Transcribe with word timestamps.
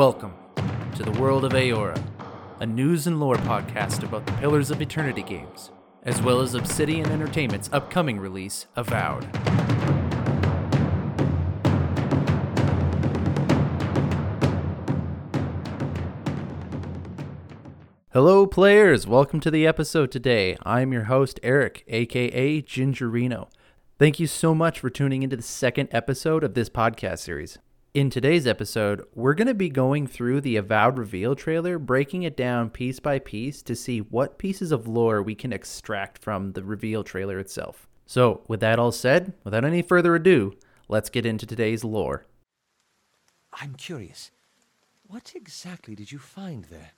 Welcome 0.00 0.32
to 0.94 1.02
the 1.02 1.20
world 1.20 1.44
of 1.44 1.52
Eora, 1.52 2.02
a 2.58 2.64
news 2.64 3.06
and 3.06 3.20
lore 3.20 3.36
podcast 3.36 4.02
about 4.02 4.24
the 4.24 4.32
Pillars 4.32 4.70
of 4.70 4.80
Eternity 4.80 5.22
games, 5.22 5.72
as 6.04 6.22
well 6.22 6.40
as 6.40 6.54
Obsidian 6.54 7.12
Entertainment's 7.12 7.68
upcoming 7.70 8.18
release, 8.18 8.66
Avowed. 8.76 9.24
Hello, 18.14 18.46
players! 18.46 19.06
Welcome 19.06 19.40
to 19.40 19.50
the 19.50 19.66
episode 19.66 20.10
today. 20.10 20.56
I'm 20.62 20.94
your 20.94 21.04
host, 21.04 21.38
Eric, 21.42 21.84
aka 21.88 22.62
Gingerino. 22.62 23.50
Thank 23.98 24.18
you 24.18 24.26
so 24.26 24.54
much 24.54 24.80
for 24.80 24.88
tuning 24.88 25.22
into 25.22 25.36
the 25.36 25.42
second 25.42 25.90
episode 25.92 26.42
of 26.42 26.54
this 26.54 26.70
podcast 26.70 27.18
series. 27.18 27.58
In 27.92 28.08
today's 28.08 28.46
episode, 28.46 29.04
we're 29.16 29.34
going 29.34 29.48
to 29.48 29.54
be 29.54 29.68
going 29.68 30.06
through 30.06 30.42
the 30.42 30.54
Avowed 30.54 30.96
reveal 30.96 31.34
trailer, 31.34 31.76
breaking 31.76 32.22
it 32.22 32.36
down 32.36 32.70
piece 32.70 33.00
by 33.00 33.18
piece 33.18 33.62
to 33.62 33.74
see 33.74 33.98
what 33.98 34.38
pieces 34.38 34.70
of 34.70 34.86
lore 34.86 35.20
we 35.24 35.34
can 35.34 35.52
extract 35.52 36.18
from 36.22 36.52
the 36.52 36.62
reveal 36.62 37.02
trailer 37.02 37.40
itself. 37.40 37.88
So, 38.06 38.42
with 38.46 38.60
that 38.60 38.78
all 38.78 38.92
said, 38.92 39.32
without 39.42 39.64
any 39.64 39.82
further 39.82 40.14
ado, 40.14 40.52
let's 40.86 41.10
get 41.10 41.26
into 41.26 41.46
today's 41.46 41.82
lore. 41.82 42.26
I'm 43.52 43.74
curious. 43.74 44.30
What 45.08 45.32
exactly 45.34 45.96
did 45.96 46.12
you 46.12 46.20
find 46.20 46.66
there? 46.66 46.92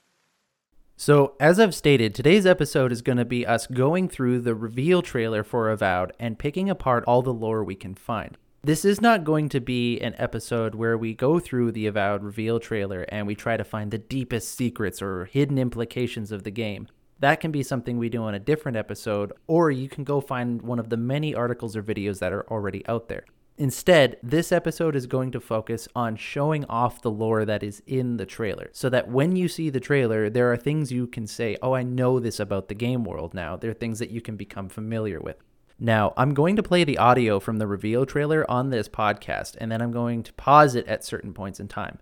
So, 0.95 1.33
as 1.39 1.59
I've 1.59 1.73
stated, 1.73 2.13
today's 2.13 2.45
episode 2.45 2.91
is 2.91 3.01
going 3.01 3.17
to 3.17 3.25
be 3.25 3.47
us 3.47 3.65
going 3.65 4.09
through 4.09 4.41
the 4.41 4.53
reveal 4.53 5.01
trailer 5.01 5.43
for 5.43 5.71
Avowed 5.71 6.13
and 6.19 6.37
picking 6.37 6.69
apart 6.69 7.03
all 7.07 7.23
the 7.23 7.33
lore 7.33 7.63
we 7.63 7.73
can 7.73 7.95
find. 7.95 8.37
This 8.65 8.85
is 8.85 9.01
not 9.01 9.25
going 9.25 9.49
to 9.49 9.59
be 9.59 9.99
an 9.99 10.15
episode 10.17 10.73
where 10.73 10.97
we 10.97 11.13
go 11.13 11.37
through 11.37 11.73
the 11.73 11.85
Avowed 11.85 12.23
reveal 12.23 12.61
trailer 12.61 13.01
and 13.09 13.27
we 13.27 13.35
try 13.35 13.57
to 13.57 13.63
find 13.65 13.91
the 13.91 13.97
deepest 13.97 14.55
secrets 14.55 15.01
or 15.01 15.25
hidden 15.25 15.57
implications 15.57 16.31
of 16.31 16.43
the 16.43 16.49
game. 16.49 16.87
That 17.19 17.41
can 17.41 17.51
be 17.51 17.61
something 17.61 17.97
we 17.97 18.07
do 18.07 18.23
on 18.23 18.33
a 18.33 18.39
different 18.39 18.77
episode, 18.77 19.33
or 19.47 19.69
you 19.69 19.89
can 19.89 20.05
go 20.05 20.21
find 20.21 20.61
one 20.61 20.79
of 20.79 20.89
the 20.89 20.95
many 20.95 21.35
articles 21.35 21.75
or 21.75 21.83
videos 21.83 22.19
that 22.19 22.31
are 22.31 22.49
already 22.49 22.87
out 22.87 23.09
there. 23.09 23.25
Instead, 23.57 24.15
this 24.23 24.53
episode 24.53 24.95
is 24.95 25.07
going 25.07 25.31
to 25.31 25.41
focus 25.41 25.89
on 25.93 26.15
showing 26.15 26.63
off 26.69 27.01
the 27.01 27.11
lore 27.11 27.43
that 27.43 27.63
is 27.63 27.83
in 27.85 28.15
the 28.15 28.25
trailer 28.25 28.69
so 28.71 28.89
that 28.89 29.09
when 29.09 29.35
you 29.35 29.49
see 29.49 29.69
the 29.69 29.81
trailer, 29.81 30.29
there 30.29 30.49
are 30.53 30.57
things 30.57 30.89
you 30.89 31.05
can 31.05 31.27
say, 31.27 31.57
Oh, 31.61 31.73
I 31.73 31.83
know 31.83 32.17
this 32.17 32.39
about 32.39 32.69
the 32.69 32.75
game 32.75 33.03
world 33.03 33.33
now. 33.33 33.57
There 33.57 33.71
are 33.71 33.73
things 33.73 33.99
that 33.99 34.09
you 34.09 34.21
can 34.21 34.37
become 34.37 34.69
familiar 34.69 35.19
with. 35.19 35.35
Now, 35.79 36.13
I'm 36.15 36.33
going 36.33 36.55
to 36.55 36.63
play 36.63 36.83
the 36.83 36.97
audio 36.97 37.39
from 37.39 37.57
the 37.57 37.67
reveal 37.67 38.05
trailer 38.05 38.49
on 38.49 38.69
this 38.69 38.87
podcast, 38.87 39.57
and 39.59 39.71
then 39.71 39.81
I'm 39.81 39.91
going 39.91 40.23
to 40.23 40.33
pause 40.33 40.75
it 40.75 40.87
at 40.87 41.03
certain 41.03 41.33
points 41.33 41.59
in 41.59 41.67
time. 41.67 41.99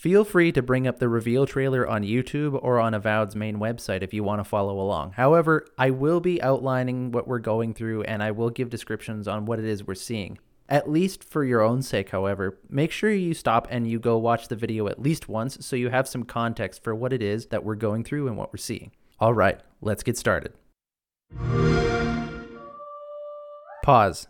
Feel 0.00 0.24
free 0.24 0.50
to 0.52 0.62
bring 0.62 0.86
up 0.86 0.98
the 0.98 1.10
reveal 1.10 1.44
trailer 1.44 1.86
on 1.86 2.02
YouTube 2.02 2.58
or 2.62 2.80
on 2.80 2.94
Avowed's 2.94 3.36
main 3.36 3.58
website 3.58 4.02
if 4.02 4.14
you 4.14 4.24
want 4.24 4.40
to 4.40 4.44
follow 4.44 4.80
along. 4.80 5.12
However, 5.12 5.66
I 5.76 5.90
will 5.90 6.20
be 6.20 6.40
outlining 6.40 7.12
what 7.12 7.28
we're 7.28 7.38
going 7.38 7.74
through 7.74 8.04
and 8.04 8.22
I 8.22 8.30
will 8.30 8.48
give 8.48 8.70
descriptions 8.70 9.28
on 9.28 9.44
what 9.44 9.58
it 9.58 9.66
is 9.66 9.86
we're 9.86 9.94
seeing. 9.94 10.38
At 10.70 10.88
least 10.88 11.22
for 11.22 11.44
your 11.44 11.60
own 11.60 11.82
sake, 11.82 12.08
however, 12.08 12.58
make 12.70 12.92
sure 12.92 13.12
you 13.12 13.34
stop 13.34 13.68
and 13.70 13.86
you 13.90 13.98
go 13.98 14.16
watch 14.16 14.48
the 14.48 14.56
video 14.56 14.86
at 14.86 15.02
least 15.02 15.28
once 15.28 15.66
so 15.66 15.76
you 15.76 15.90
have 15.90 16.08
some 16.08 16.22
context 16.22 16.82
for 16.82 16.94
what 16.94 17.12
it 17.12 17.22
is 17.22 17.48
that 17.48 17.62
we're 17.62 17.74
going 17.74 18.02
through 18.02 18.26
and 18.26 18.38
what 18.38 18.54
we're 18.54 18.56
seeing. 18.56 18.92
All 19.18 19.34
right, 19.34 19.60
let's 19.82 20.02
get 20.02 20.16
started. 20.16 20.54
Pause. 23.90 24.28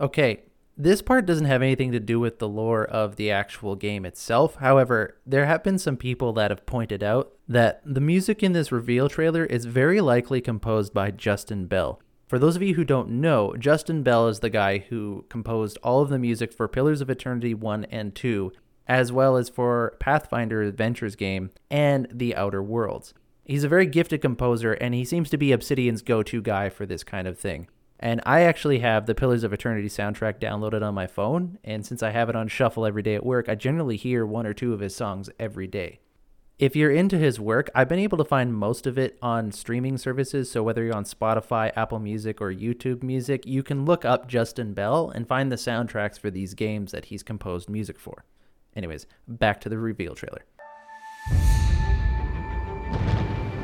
Okay, 0.00 0.44
this 0.76 1.02
part 1.02 1.26
doesn't 1.26 1.46
have 1.46 1.60
anything 1.60 1.90
to 1.90 1.98
do 1.98 2.20
with 2.20 2.38
the 2.38 2.48
lore 2.48 2.84
of 2.84 3.16
the 3.16 3.32
actual 3.32 3.74
game 3.74 4.04
itself. 4.04 4.54
However, 4.54 5.18
there 5.26 5.46
have 5.46 5.64
been 5.64 5.80
some 5.80 5.96
people 5.96 6.32
that 6.34 6.52
have 6.52 6.66
pointed 6.66 7.02
out 7.02 7.32
that 7.48 7.82
the 7.84 8.00
music 8.00 8.44
in 8.44 8.52
this 8.52 8.70
reveal 8.70 9.08
trailer 9.08 9.44
is 9.44 9.64
very 9.64 10.00
likely 10.00 10.40
composed 10.40 10.94
by 10.94 11.10
Justin 11.10 11.66
Bell. 11.66 12.00
For 12.28 12.38
those 12.38 12.54
of 12.54 12.62
you 12.62 12.74
who 12.74 12.84
don't 12.84 13.20
know, 13.20 13.56
Justin 13.58 14.04
Bell 14.04 14.28
is 14.28 14.38
the 14.38 14.48
guy 14.48 14.78
who 14.78 15.24
composed 15.28 15.78
all 15.82 16.00
of 16.00 16.08
the 16.08 16.16
music 16.16 16.52
for 16.52 16.68
Pillars 16.68 17.00
of 17.00 17.10
Eternity 17.10 17.54
1 17.54 17.86
and 17.86 18.14
2, 18.14 18.52
as 18.86 19.10
well 19.10 19.36
as 19.36 19.48
for 19.48 19.96
Pathfinder 19.98 20.62
Adventures 20.62 21.16
game 21.16 21.50
and 21.72 22.06
The 22.12 22.36
Outer 22.36 22.62
Worlds. 22.62 23.14
He's 23.44 23.64
a 23.64 23.68
very 23.68 23.86
gifted 23.86 24.22
composer, 24.22 24.74
and 24.74 24.94
he 24.94 25.04
seems 25.04 25.28
to 25.30 25.36
be 25.36 25.50
Obsidian's 25.50 26.02
go 26.02 26.22
to 26.22 26.40
guy 26.40 26.68
for 26.68 26.86
this 26.86 27.02
kind 27.02 27.26
of 27.26 27.36
thing. 27.36 27.66
And 28.02 28.20
I 28.26 28.40
actually 28.40 28.80
have 28.80 29.06
the 29.06 29.14
Pillars 29.14 29.44
of 29.44 29.52
Eternity 29.52 29.88
soundtrack 29.88 30.40
downloaded 30.40 30.82
on 30.82 30.92
my 30.92 31.06
phone, 31.06 31.58
and 31.62 31.86
since 31.86 32.02
I 32.02 32.10
have 32.10 32.28
it 32.28 32.34
on 32.34 32.48
shuffle 32.48 32.84
every 32.84 33.00
day 33.02 33.14
at 33.14 33.24
work, 33.24 33.48
I 33.48 33.54
generally 33.54 33.96
hear 33.96 34.26
one 34.26 34.44
or 34.44 34.52
two 34.52 34.72
of 34.72 34.80
his 34.80 34.96
songs 34.96 35.30
every 35.38 35.68
day. 35.68 36.00
If 36.58 36.74
you're 36.74 36.90
into 36.90 37.16
his 37.16 37.38
work, 37.38 37.70
I've 37.76 37.88
been 37.88 38.00
able 38.00 38.18
to 38.18 38.24
find 38.24 38.54
most 38.54 38.88
of 38.88 38.98
it 38.98 39.18
on 39.22 39.52
streaming 39.52 39.98
services. 39.98 40.50
So 40.50 40.64
whether 40.64 40.82
you're 40.82 40.96
on 40.96 41.04
Spotify, 41.04 41.70
Apple 41.76 42.00
Music, 42.00 42.40
or 42.40 42.52
YouTube 42.52 43.04
Music, 43.04 43.46
you 43.46 43.62
can 43.62 43.84
look 43.84 44.04
up 44.04 44.26
Justin 44.26 44.74
Bell 44.74 45.08
and 45.08 45.28
find 45.28 45.52
the 45.52 45.56
soundtracks 45.56 46.18
for 46.18 46.28
these 46.28 46.54
games 46.54 46.90
that 46.90 47.04
he's 47.04 47.22
composed 47.22 47.68
music 47.68 48.00
for. 48.00 48.24
Anyways, 48.74 49.06
back 49.28 49.60
to 49.60 49.68
the 49.68 49.78
reveal 49.78 50.16
trailer. 50.16 50.42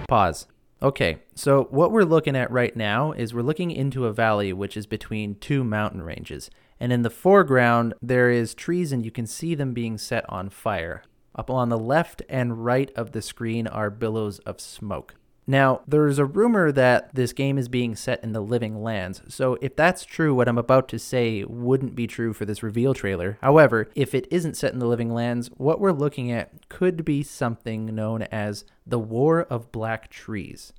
Pause. 0.09 0.47
Okay, 0.81 1.19
so 1.35 1.65
what 1.71 1.91
we're 1.91 2.05
looking 2.05 2.37
at 2.37 2.53
right 2.53 2.77
now 2.77 3.11
is 3.11 3.35
we're 3.35 3.43
looking 3.43 3.73
into 3.73 4.07
a 4.07 4.13
valley 4.13 4.53
which 4.53 4.77
is 4.77 4.87
between 4.87 5.35
two 5.35 5.65
mountain 5.65 6.03
ranges. 6.03 6.51
And 6.79 6.93
in 6.93 7.03
the 7.03 7.11
foreground, 7.11 7.95
there 8.01 8.31
is 8.31 8.55
trees 8.55 8.93
and 8.93 9.05
you 9.05 9.11
can 9.11 9.27
see 9.27 9.57
them 9.57 9.73
being 9.73 9.99
set 9.99 10.25
on 10.29 10.51
fire. 10.51 11.03
Up 11.35 11.51
on 11.51 11.69
the 11.69 11.79
left 11.79 12.23
and 12.29 12.65
right 12.65 12.93
of 12.95 13.11
the 13.11 13.23
screen 13.23 13.67
are 13.67 13.91
billows 13.91 14.39
of 14.41 14.61
smoke. 14.61 15.17
Now, 15.51 15.81
there's 15.89 16.19
a 16.19 16.27
rumor 16.27 16.71
that 16.73 17.15
this 17.15 17.33
game 17.33 17.57
is 17.57 17.71
being 17.71 17.97
set 17.97 18.23
in 18.23 18.33
the 18.33 18.43
Living 18.43 18.83
Lands, 18.83 19.23
so 19.29 19.57
if 19.63 19.75
that's 19.75 20.05
true, 20.05 20.35
what 20.35 20.47
I'm 20.47 20.59
about 20.59 20.91
to 20.91 20.99
say 20.99 21.43
wouldn't 21.43 21.95
be 21.95 22.07
true 22.07 22.35
for 22.35 22.45
this 22.45 22.63
reveal 22.63 22.93
trailer. 22.93 23.39
However, 23.41 23.89
if 23.95 24.15
it 24.15 24.29
isn't 24.31 24.59
set 24.59 24.75
in 24.75 24.79
the 24.79 24.87
Living 24.87 25.11
Lands, 25.11 25.49
what 25.57 25.81
we're 25.81 25.93
looking 25.93 26.31
at 26.31 26.69
could 26.69 27.03
be 27.03 27.23
something 27.23 27.87
known 27.87 28.25
as 28.25 28.67
the 28.87 28.99
War 28.99 29.41
of 29.45 29.73
Black 29.73 30.11
Trees. 30.11 30.75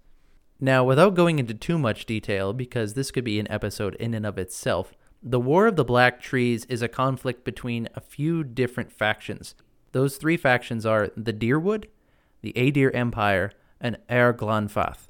Now, 0.59 0.83
without 0.83 1.15
going 1.15 1.39
into 1.39 1.55
too 1.55 1.79
much 1.79 2.05
detail, 2.05 2.53
because 2.53 2.93
this 2.93 3.09
could 3.09 3.23
be 3.23 3.39
an 3.39 3.49
episode 3.49 3.95
in 3.95 4.13
and 4.13 4.23
of 4.23 4.37
itself, 4.37 4.93
the 5.23 5.39
War 5.39 5.65
of 5.65 5.77
the 5.77 5.83
Black 5.83 6.21
Trees 6.21 6.65
is 6.65 6.83
a 6.83 6.87
conflict 6.87 7.43
between 7.43 7.89
a 7.95 8.01
few 8.01 8.43
different 8.43 8.91
factions. 8.91 9.55
Those 9.93 10.17
three 10.17 10.37
factions 10.37 10.85
are 10.85 11.09
the 11.17 11.33
Dyrwood, 11.33 11.85
the 12.43 12.53
Aedyr 12.53 12.93
Empire, 12.93 13.51
and 13.79 13.97
Eir 14.09 14.33
Glanfath. 14.33 15.07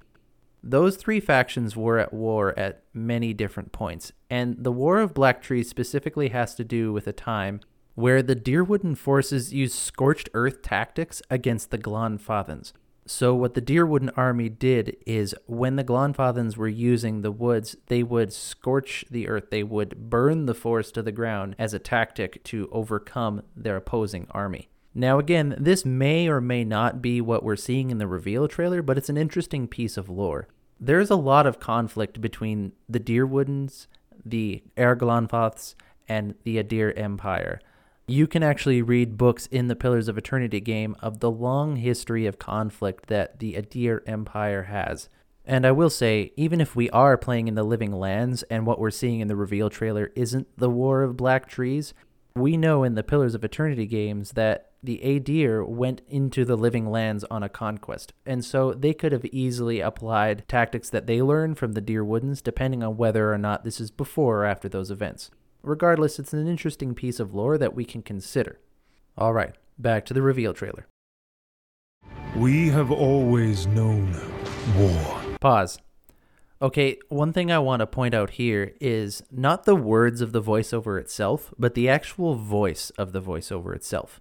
Those 0.61 0.97
three 0.97 1.19
factions 1.19 1.75
were 1.75 1.99
at 1.99 2.13
war 2.13 2.57
at 2.57 2.83
many 2.93 3.33
different 3.33 3.71
points, 3.71 4.11
and 4.29 4.63
the 4.63 4.71
War 4.71 4.99
of 4.99 5.13
Black 5.13 5.41
Trees 5.41 5.69
specifically 5.69 6.29
has 6.29 6.53
to 6.55 6.63
do 6.63 6.91
with 6.91 7.07
a 7.07 7.13
time 7.13 7.61
where 7.95 8.21
the 8.21 8.35
Dyrwooden 8.35 8.97
forces 8.97 9.53
used 9.53 9.75
scorched 9.75 10.29
earth 10.33 10.61
tactics 10.61 11.21
against 11.29 11.71
the 11.71 11.77
Glanfathans. 11.77 12.73
So 13.05 13.33
what 13.33 13.55
the 13.55 13.61
Dyrwooden 13.61 14.11
army 14.15 14.49
did 14.49 14.95
is 15.07 15.33
when 15.47 15.77
the 15.77 15.83
Glanfathans 15.83 16.57
were 16.57 16.67
using 16.67 17.21
the 17.21 17.31
woods, 17.31 17.75
they 17.87 18.03
would 18.03 18.31
scorch 18.31 19.03
the 19.09 19.27
earth, 19.27 19.49
they 19.49 19.63
would 19.63 20.09
burn 20.09 20.45
the 20.45 20.53
forest 20.53 20.93
to 20.93 21.01
the 21.01 21.11
ground 21.11 21.55
as 21.57 21.73
a 21.73 21.79
tactic 21.79 22.43
to 22.45 22.69
overcome 22.71 23.41
their 23.55 23.77
opposing 23.77 24.27
army. 24.29 24.69
Now 24.93 25.19
again, 25.19 25.55
this 25.59 25.85
may 25.85 26.27
or 26.27 26.41
may 26.41 26.63
not 26.63 27.01
be 27.01 27.21
what 27.21 27.43
we're 27.43 27.55
seeing 27.55 27.91
in 27.91 27.97
the 27.97 28.07
reveal 28.07 28.47
trailer, 28.47 28.81
but 28.81 28.97
it's 28.97 29.09
an 29.09 29.17
interesting 29.17 29.67
piece 29.67 29.97
of 29.97 30.09
lore. 30.09 30.47
There's 30.79 31.09
a 31.09 31.15
lot 31.15 31.45
of 31.45 31.59
conflict 31.59 32.21
between 32.21 32.73
the 32.87 32.99
Dyrwoodens, 32.99 33.87
the 34.25 34.63
Eir 34.77 34.97
Glanfaths 34.97 35.75
and 36.07 36.35
the 36.43 36.57
Aedyr 36.57 36.97
Empire 36.97 37.59
you 38.09 38.25
can 38.25 38.41
actually 38.41 38.81
read 38.81 39.17
books 39.17 39.45
in 39.47 39.67
the 39.67 39.75
Pillars 39.75 40.07
of 40.07 40.17
Eternity 40.17 40.59
game 40.59 40.95
of 40.99 41.19
the 41.19 41.29
long 41.29 41.75
history 41.75 42.25
of 42.25 42.39
conflict 42.39 43.07
that 43.07 43.39
the 43.39 43.53
Aedyr 43.53 44.01
Empire 44.07 44.63
has. 44.63 45.09
And 45.45 45.65
I 45.65 45.71
will 45.71 45.89
say, 45.89 46.31
even 46.35 46.59
if 46.59 46.75
we 46.75 46.89
are 46.89 47.17
playing 47.17 47.47
in 47.47 47.55
the 47.55 47.63
Living 47.63 47.91
Lands 47.91 48.43
and 48.43 48.65
what 48.65 48.79
we're 48.79 48.91
seeing 48.91 49.19
in 49.19 49.27
the 49.27 49.35
reveal 49.35 49.69
trailer 49.69 50.11
isn't 50.15 50.47
the 50.57 50.69
War 50.69 51.03
of 51.03 51.17
Black 51.17 51.47
Trees, 51.47 51.93
we 52.35 52.57
know 52.57 52.83
in 52.83 52.95
the 52.95 53.03
Pillars 53.03 53.35
of 53.35 53.43
Eternity 53.43 53.85
games 53.85 54.31
that 54.31 54.68
the 54.81 55.01
Aedyr 55.03 55.67
went 55.67 56.01
into 56.07 56.45
the 56.45 56.55
Living 56.55 56.89
Lands 56.89 57.23
on 57.25 57.43
a 57.43 57.49
conquest. 57.49 58.13
And 58.25 58.43
so 58.45 58.73
they 58.73 58.93
could 58.93 59.11
have 59.11 59.25
easily 59.25 59.79
applied 59.79 60.47
tactics 60.47 60.89
that 60.89 61.07
they 61.07 61.21
learned 61.21 61.57
from 61.57 61.73
the 61.73 61.81
Dyrwoodens, 61.81 62.41
depending 62.41 62.83
on 62.83 62.97
whether 62.97 63.33
or 63.33 63.37
not 63.37 63.63
this 63.63 63.81
is 63.81 63.91
before 63.91 64.39
or 64.39 64.45
after 64.45 64.69
those 64.69 64.91
events. 64.91 65.31
Regardless, 65.61 66.19
it's 66.19 66.33
an 66.33 66.47
interesting 66.47 66.95
piece 66.95 67.19
of 67.19 67.33
lore 67.33 67.57
that 67.57 67.75
we 67.75 67.83
can 67.83 68.01
consider. 68.01 68.59
All 69.17 69.33
right, 69.33 69.55
back 69.77 70.05
to 70.05 70.13
the 70.13 70.21
reveal 70.21 70.53
trailer. 70.53 70.87
We 72.35 72.69
have 72.69 72.91
always 72.91 73.67
known 73.67 74.13
war. 74.77 75.37
Pause. 75.41 75.79
Okay, 76.61 76.97
one 77.07 77.33
thing 77.33 77.51
I 77.51 77.59
want 77.59 77.79
to 77.79 77.87
point 77.87 78.13
out 78.13 78.31
here 78.31 78.73
is 78.79 79.23
not 79.31 79.63
the 79.63 79.75
words 79.75 80.21
of 80.21 80.33
the 80.33 80.41
voiceover 80.41 80.99
itself, 80.99 81.53
but 81.57 81.73
the 81.73 81.87
actual 81.89 82.35
voice 82.35 82.89
of 82.91 83.13
the 83.13 83.21
voiceover 83.21 83.73
itself. 83.73 84.19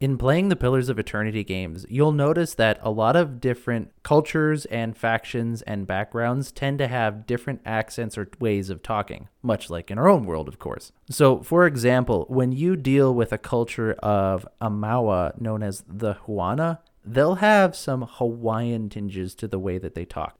In 0.00 0.16
playing 0.16 0.48
the 0.48 0.56
Pillars 0.56 0.88
of 0.88 0.98
Eternity 0.98 1.44
games, 1.44 1.84
you'll 1.90 2.10
notice 2.10 2.54
that 2.54 2.78
a 2.80 2.90
lot 2.90 3.16
of 3.16 3.38
different 3.38 3.92
cultures 4.02 4.64
and 4.64 4.96
factions 4.96 5.60
and 5.60 5.86
backgrounds 5.86 6.50
tend 6.50 6.78
to 6.78 6.88
have 6.88 7.26
different 7.26 7.60
accents 7.66 8.16
or 8.16 8.30
ways 8.38 8.70
of 8.70 8.82
talking, 8.82 9.28
much 9.42 9.68
like 9.68 9.90
in 9.90 9.98
our 9.98 10.08
own 10.08 10.24
world, 10.24 10.48
of 10.48 10.58
course. 10.58 10.92
So, 11.10 11.42
for 11.42 11.66
example, 11.66 12.24
when 12.30 12.50
you 12.50 12.76
deal 12.76 13.14
with 13.14 13.30
a 13.30 13.36
culture 13.36 13.92
of 14.02 14.48
Aumaua 14.58 15.38
known 15.38 15.62
as 15.62 15.84
the 15.86 16.14
Huana, 16.26 16.78
they'll 17.04 17.34
have 17.34 17.76
some 17.76 18.08
Hawaiian 18.10 18.88
tinges 18.88 19.34
to 19.34 19.46
the 19.46 19.58
way 19.58 19.76
that 19.76 19.94
they 19.94 20.06
talk. 20.06 20.39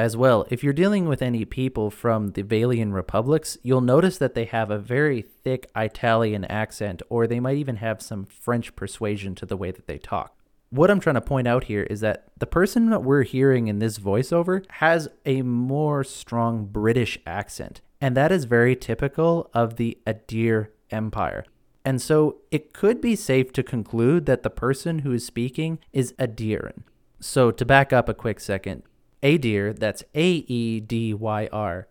As 0.00 0.16
well, 0.16 0.46
if 0.48 0.62
you're 0.62 0.72
dealing 0.72 1.08
with 1.08 1.22
any 1.22 1.44
people 1.44 1.90
from 1.90 2.28
the 2.28 2.44
Vailian 2.44 2.92
republics, 2.92 3.58
you'll 3.64 3.80
notice 3.80 4.16
that 4.18 4.34
they 4.34 4.44
have 4.44 4.70
a 4.70 4.78
very 4.78 5.22
thick 5.22 5.68
Italian 5.76 6.44
accent, 6.44 7.02
or 7.08 7.26
they 7.26 7.40
might 7.40 7.56
even 7.56 7.76
have 7.76 8.00
some 8.00 8.24
French 8.24 8.76
persuasion 8.76 9.34
to 9.34 9.44
the 9.44 9.56
way 9.56 9.72
that 9.72 9.88
they 9.88 9.98
talk. 9.98 10.36
What 10.70 10.88
I'm 10.88 11.00
trying 11.00 11.16
to 11.16 11.20
point 11.20 11.48
out 11.48 11.64
here 11.64 11.82
is 11.82 11.98
that 12.00 12.26
the 12.36 12.46
person 12.46 12.90
that 12.90 13.02
we're 13.02 13.24
hearing 13.24 13.66
in 13.66 13.80
this 13.80 13.98
voiceover 13.98 14.64
has 14.74 15.08
a 15.26 15.42
more 15.42 16.04
strong 16.04 16.66
British 16.66 17.18
accent, 17.26 17.80
and 18.00 18.16
that 18.16 18.30
is 18.30 18.44
very 18.44 18.76
typical 18.76 19.50
of 19.52 19.76
the 19.76 19.98
Aedyr 20.06 20.68
Empire. 20.92 21.44
And 21.84 22.00
so 22.00 22.36
it 22.52 22.72
could 22.72 23.00
be 23.00 23.16
safe 23.16 23.52
to 23.54 23.64
conclude 23.64 24.26
that 24.26 24.44
the 24.44 24.50
person 24.50 25.00
who 25.00 25.10
is 25.10 25.26
speaking 25.26 25.80
is 25.92 26.12
Aedyran. 26.20 26.82
So 27.18 27.50
to 27.50 27.64
back 27.64 27.92
up 27.92 28.08
a 28.08 28.14
quick 28.14 28.38
second, 28.38 28.84
Aedyr, 29.22 29.78
that's 29.78 30.04
A 30.14 30.28
E 30.30 30.80
D 30.80 31.14
Y 31.14 31.48
R. 31.52 31.88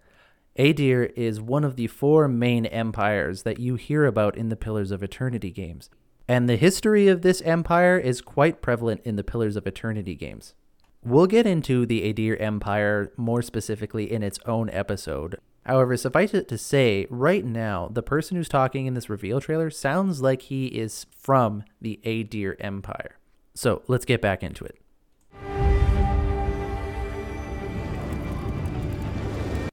Aedyr 0.57 1.11
is 1.15 1.39
one 1.39 1.63
of 1.63 1.75
the 1.75 1.87
four 1.87 2.27
main 2.27 2.65
empires 2.65 3.43
that 3.43 3.59
you 3.59 3.75
hear 3.75 4.05
about 4.05 4.35
in 4.35 4.49
the 4.49 4.55
Pillars 4.55 4.91
of 4.91 5.03
Eternity 5.03 5.51
games. 5.51 5.89
And 6.27 6.49
the 6.49 6.55
history 6.55 7.07
of 7.07 7.21
this 7.21 7.41
empire 7.41 7.97
is 7.97 8.21
quite 8.21 8.61
prevalent 8.61 9.01
in 9.03 9.15
the 9.15 9.23
Pillars 9.23 9.55
of 9.55 9.67
Eternity 9.67 10.15
games. 10.15 10.55
We'll 11.03 11.27
get 11.27 11.45
into 11.45 11.85
the 11.85 12.11
Aedyr 12.11 12.41
Empire 12.41 13.13
more 13.17 13.41
specifically 13.41 14.11
in 14.11 14.23
its 14.23 14.39
own 14.45 14.69
episode. 14.71 15.37
However, 15.65 15.95
suffice 15.95 16.33
it 16.33 16.47
to 16.47 16.57
say, 16.57 17.07
right 17.09 17.45
now, 17.45 17.89
the 17.91 18.01
person 18.01 18.35
who's 18.35 18.49
talking 18.49 18.87
in 18.87 18.93
this 18.93 19.09
reveal 19.09 19.39
trailer 19.39 19.69
sounds 19.69 20.21
like 20.21 20.43
he 20.43 20.67
is 20.67 21.05
from 21.17 21.63
the 21.79 21.99
Aedyr 22.03 22.55
Empire. 22.59 23.19
So 23.53 23.83
let's 23.87 24.05
get 24.05 24.21
back 24.21 24.43
into 24.43 24.65
it. 24.65 24.79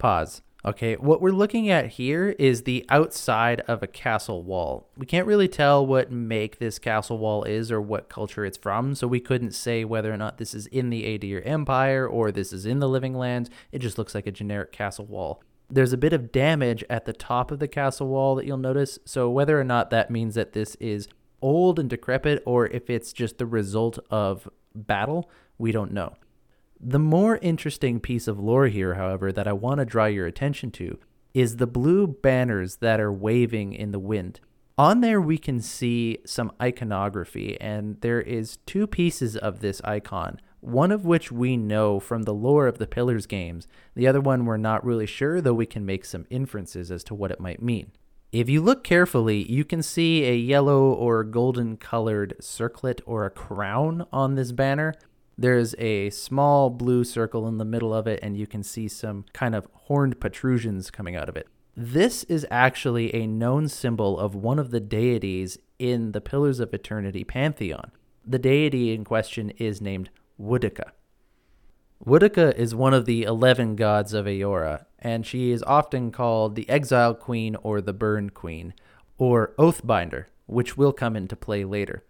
Pause. 0.04 0.42
Okay, 0.66 0.96
what 0.96 1.22
we're 1.22 1.30
looking 1.30 1.70
at 1.70 1.92
here 1.92 2.36
is 2.38 2.64
the 2.64 2.84
outside 2.90 3.60
of 3.60 3.82
a 3.82 3.86
castle 3.86 4.42
wall. 4.42 4.90
We 4.98 5.06
can't 5.06 5.26
really 5.26 5.48
tell 5.48 5.86
what 5.86 6.12
make 6.12 6.58
this 6.58 6.78
castle 6.78 7.16
wall 7.16 7.44
is 7.44 7.72
or 7.72 7.80
what 7.80 8.10
culture 8.10 8.44
it's 8.44 8.58
from, 8.58 8.94
so 8.94 9.06
we 9.06 9.18
couldn't 9.18 9.52
say 9.52 9.82
whether 9.82 10.12
or 10.12 10.18
not 10.18 10.36
this 10.36 10.52
is 10.52 10.66
in 10.66 10.90
the 10.90 11.04
Aedyr 11.04 11.40
Empire 11.46 12.06
or 12.06 12.30
this 12.30 12.52
is 12.52 12.66
in 12.66 12.80
the 12.80 12.88
Living 12.88 13.14
Lands. 13.14 13.48
It 13.72 13.78
just 13.78 13.96
looks 13.96 14.14
like 14.14 14.26
a 14.26 14.30
generic 14.30 14.72
castle 14.72 15.06
wall. 15.06 15.42
There's 15.70 15.94
a 15.94 15.96
bit 15.96 16.12
of 16.12 16.30
damage 16.30 16.84
at 16.90 17.06
the 17.06 17.14
top 17.14 17.50
of 17.50 17.58
the 17.58 17.66
castle 17.66 18.08
wall 18.08 18.34
that 18.34 18.44
you'll 18.44 18.58
notice, 18.58 18.98
so 19.06 19.30
whether 19.30 19.58
or 19.58 19.64
not 19.64 19.88
that 19.88 20.10
means 20.10 20.34
that 20.34 20.52
this 20.52 20.74
is 20.74 21.08
old 21.40 21.78
and 21.78 21.88
decrepit 21.88 22.42
or 22.44 22.66
if 22.66 22.90
it's 22.90 23.14
just 23.14 23.38
the 23.38 23.46
result 23.46 23.98
of 24.10 24.50
battle, 24.74 25.30
we 25.56 25.72
don't 25.72 25.92
know. 25.92 26.14
The 26.80 26.98
more 26.98 27.38
interesting 27.38 28.00
piece 28.00 28.28
of 28.28 28.38
lore 28.38 28.66
here, 28.66 28.94
however, 28.94 29.32
that 29.32 29.46
I 29.46 29.52
want 29.52 29.78
to 29.78 29.84
draw 29.84 30.06
your 30.06 30.26
attention 30.26 30.70
to 30.72 30.98
is 31.32 31.56
the 31.56 31.66
blue 31.66 32.06
banners 32.06 32.76
that 32.76 33.00
are 33.00 33.12
waving 33.12 33.72
in 33.72 33.90
the 33.90 33.98
wind. 33.98 34.40
On 34.76 35.00
there, 35.00 35.20
we 35.20 35.38
can 35.38 35.60
see 35.60 36.18
some 36.26 36.52
iconography, 36.60 37.60
and 37.60 38.00
there 38.00 38.20
is 38.20 38.58
two 38.66 38.86
pieces 38.86 39.36
of 39.36 39.60
this 39.60 39.80
icon, 39.84 40.40
one 40.60 40.90
of 40.90 41.04
which 41.04 41.30
we 41.30 41.56
know 41.56 42.00
from 42.00 42.22
the 42.22 42.34
lore 42.34 42.66
of 42.66 42.78
the 42.78 42.86
Pillars 42.86 43.26
games. 43.26 43.68
The 43.94 44.08
other 44.08 44.20
one 44.20 44.44
we're 44.44 44.56
not 44.56 44.84
really 44.84 45.06
sure, 45.06 45.40
though 45.40 45.54
we 45.54 45.66
can 45.66 45.86
make 45.86 46.04
some 46.04 46.26
inferences 46.28 46.90
as 46.90 47.04
to 47.04 47.14
what 47.14 47.30
it 47.30 47.40
might 47.40 47.62
mean. 47.62 47.92
If 48.32 48.48
you 48.48 48.62
look 48.62 48.82
carefully, 48.82 49.44
you 49.48 49.64
can 49.64 49.80
see 49.80 50.24
a 50.24 50.34
yellow 50.34 50.92
or 50.92 51.22
golden 51.22 51.76
colored 51.76 52.34
circlet 52.40 53.00
or 53.06 53.24
a 53.24 53.30
crown 53.30 54.06
on 54.12 54.34
this 54.34 54.50
banner. 54.50 54.94
There's 55.36 55.74
a 55.78 56.10
small 56.10 56.70
blue 56.70 57.04
circle 57.04 57.48
in 57.48 57.58
the 57.58 57.64
middle 57.64 57.92
of 57.92 58.06
it, 58.06 58.20
and 58.22 58.36
you 58.36 58.46
can 58.46 58.62
see 58.62 58.88
some 58.88 59.24
kind 59.32 59.54
of 59.54 59.68
horned 59.72 60.20
protrusions 60.20 60.90
coming 60.90 61.16
out 61.16 61.28
of 61.28 61.36
it. 61.36 61.48
This 61.76 62.22
is 62.24 62.46
actually 62.50 63.12
a 63.14 63.26
known 63.26 63.68
symbol 63.68 64.18
of 64.18 64.36
one 64.36 64.60
of 64.60 64.70
the 64.70 64.80
deities 64.80 65.58
in 65.78 66.12
the 66.12 66.20
Pillars 66.20 66.60
of 66.60 66.72
Eternity 66.72 67.24
pantheon. 67.24 67.90
The 68.24 68.38
deity 68.38 68.94
in 68.94 69.04
question 69.04 69.50
is 69.58 69.80
named 69.80 70.08
Woedica. 70.40 70.92
Woedica 72.04 72.54
is 72.54 72.74
one 72.74 72.94
of 72.94 73.06
the 73.06 73.24
11 73.24 73.76
gods 73.76 74.14
of 74.14 74.26
Eora, 74.26 74.84
and 74.98 75.26
she 75.26 75.50
is 75.50 75.62
often 75.64 76.12
called 76.12 76.54
the 76.54 76.68
Exile 76.68 77.14
Queen 77.14 77.56
or 77.56 77.80
the 77.80 77.92
Burn 77.92 78.30
Queen, 78.30 78.72
or 79.18 79.52
Oathbinder, 79.58 80.26
which 80.46 80.76
will 80.76 80.92
come 80.92 81.16
into 81.16 81.34
play 81.34 81.64
later. 81.64 82.04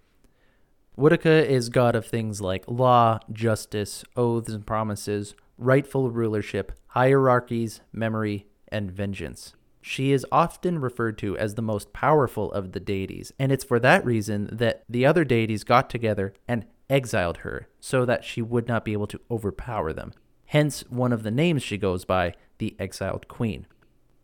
Woedica 0.97 1.45
is 1.45 1.71
god 1.71 1.97
of 1.97 2.07
things 2.07 2.41
like 2.41 2.65
law, 2.69 3.19
justice, 3.33 4.05
oaths 4.17 4.49
and 4.49 4.65
promises, 4.65 5.35
rightful 5.59 6.13
rulership, 6.13 6.71
hierarchies, 6.89 7.81
memory, 7.93 8.47
and 8.69 8.93
vengeance. 8.93 9.55
She 9.83 10.13
is 10.13 10.25
often 10.31 10.79
referred 10.79 11.19
to 11.19 11.37
as 11.37 11.57
the 11.57 11.63
most 11.63 11.93
powerful 11.93 12.53
of 12.53 12.73
the 12.73 12.81
deities, 12.81 13.33
and 13.41 13.51
it's 13.51 13.65
for 13.65 13.81
that 13.81 14.05
reason 14.05 14.49
that 14.53 14.85
the 14.89 15.05
other 15.05 15.25
deities 15.25 15.65
got 15.65 15.91
together 15.91 16.33
and 16.47 16.65
exiled 16.89 17.39
her 17.39 17.67
so 17.81 18.05
that 18.05 18.25
she 18.25 18.41
would 18.41 18.69
not 18.69 18.85
be 18.85 18.93
able 18.93 19.09
to 19.09 19.21
overpower 19.29 19.93
them. 19.93 20.13
Hence, 20.47 20.85
one 20.89 21.13
of 21.13 21.25
the 21.25 21.31
names 21.33 21.65
she 21.65 21.77
goes 21.77 22.05
by, 22.05 22.35
the 22.59 22.77
Exiled 22.79 23.27
Queen. 23.27 23.67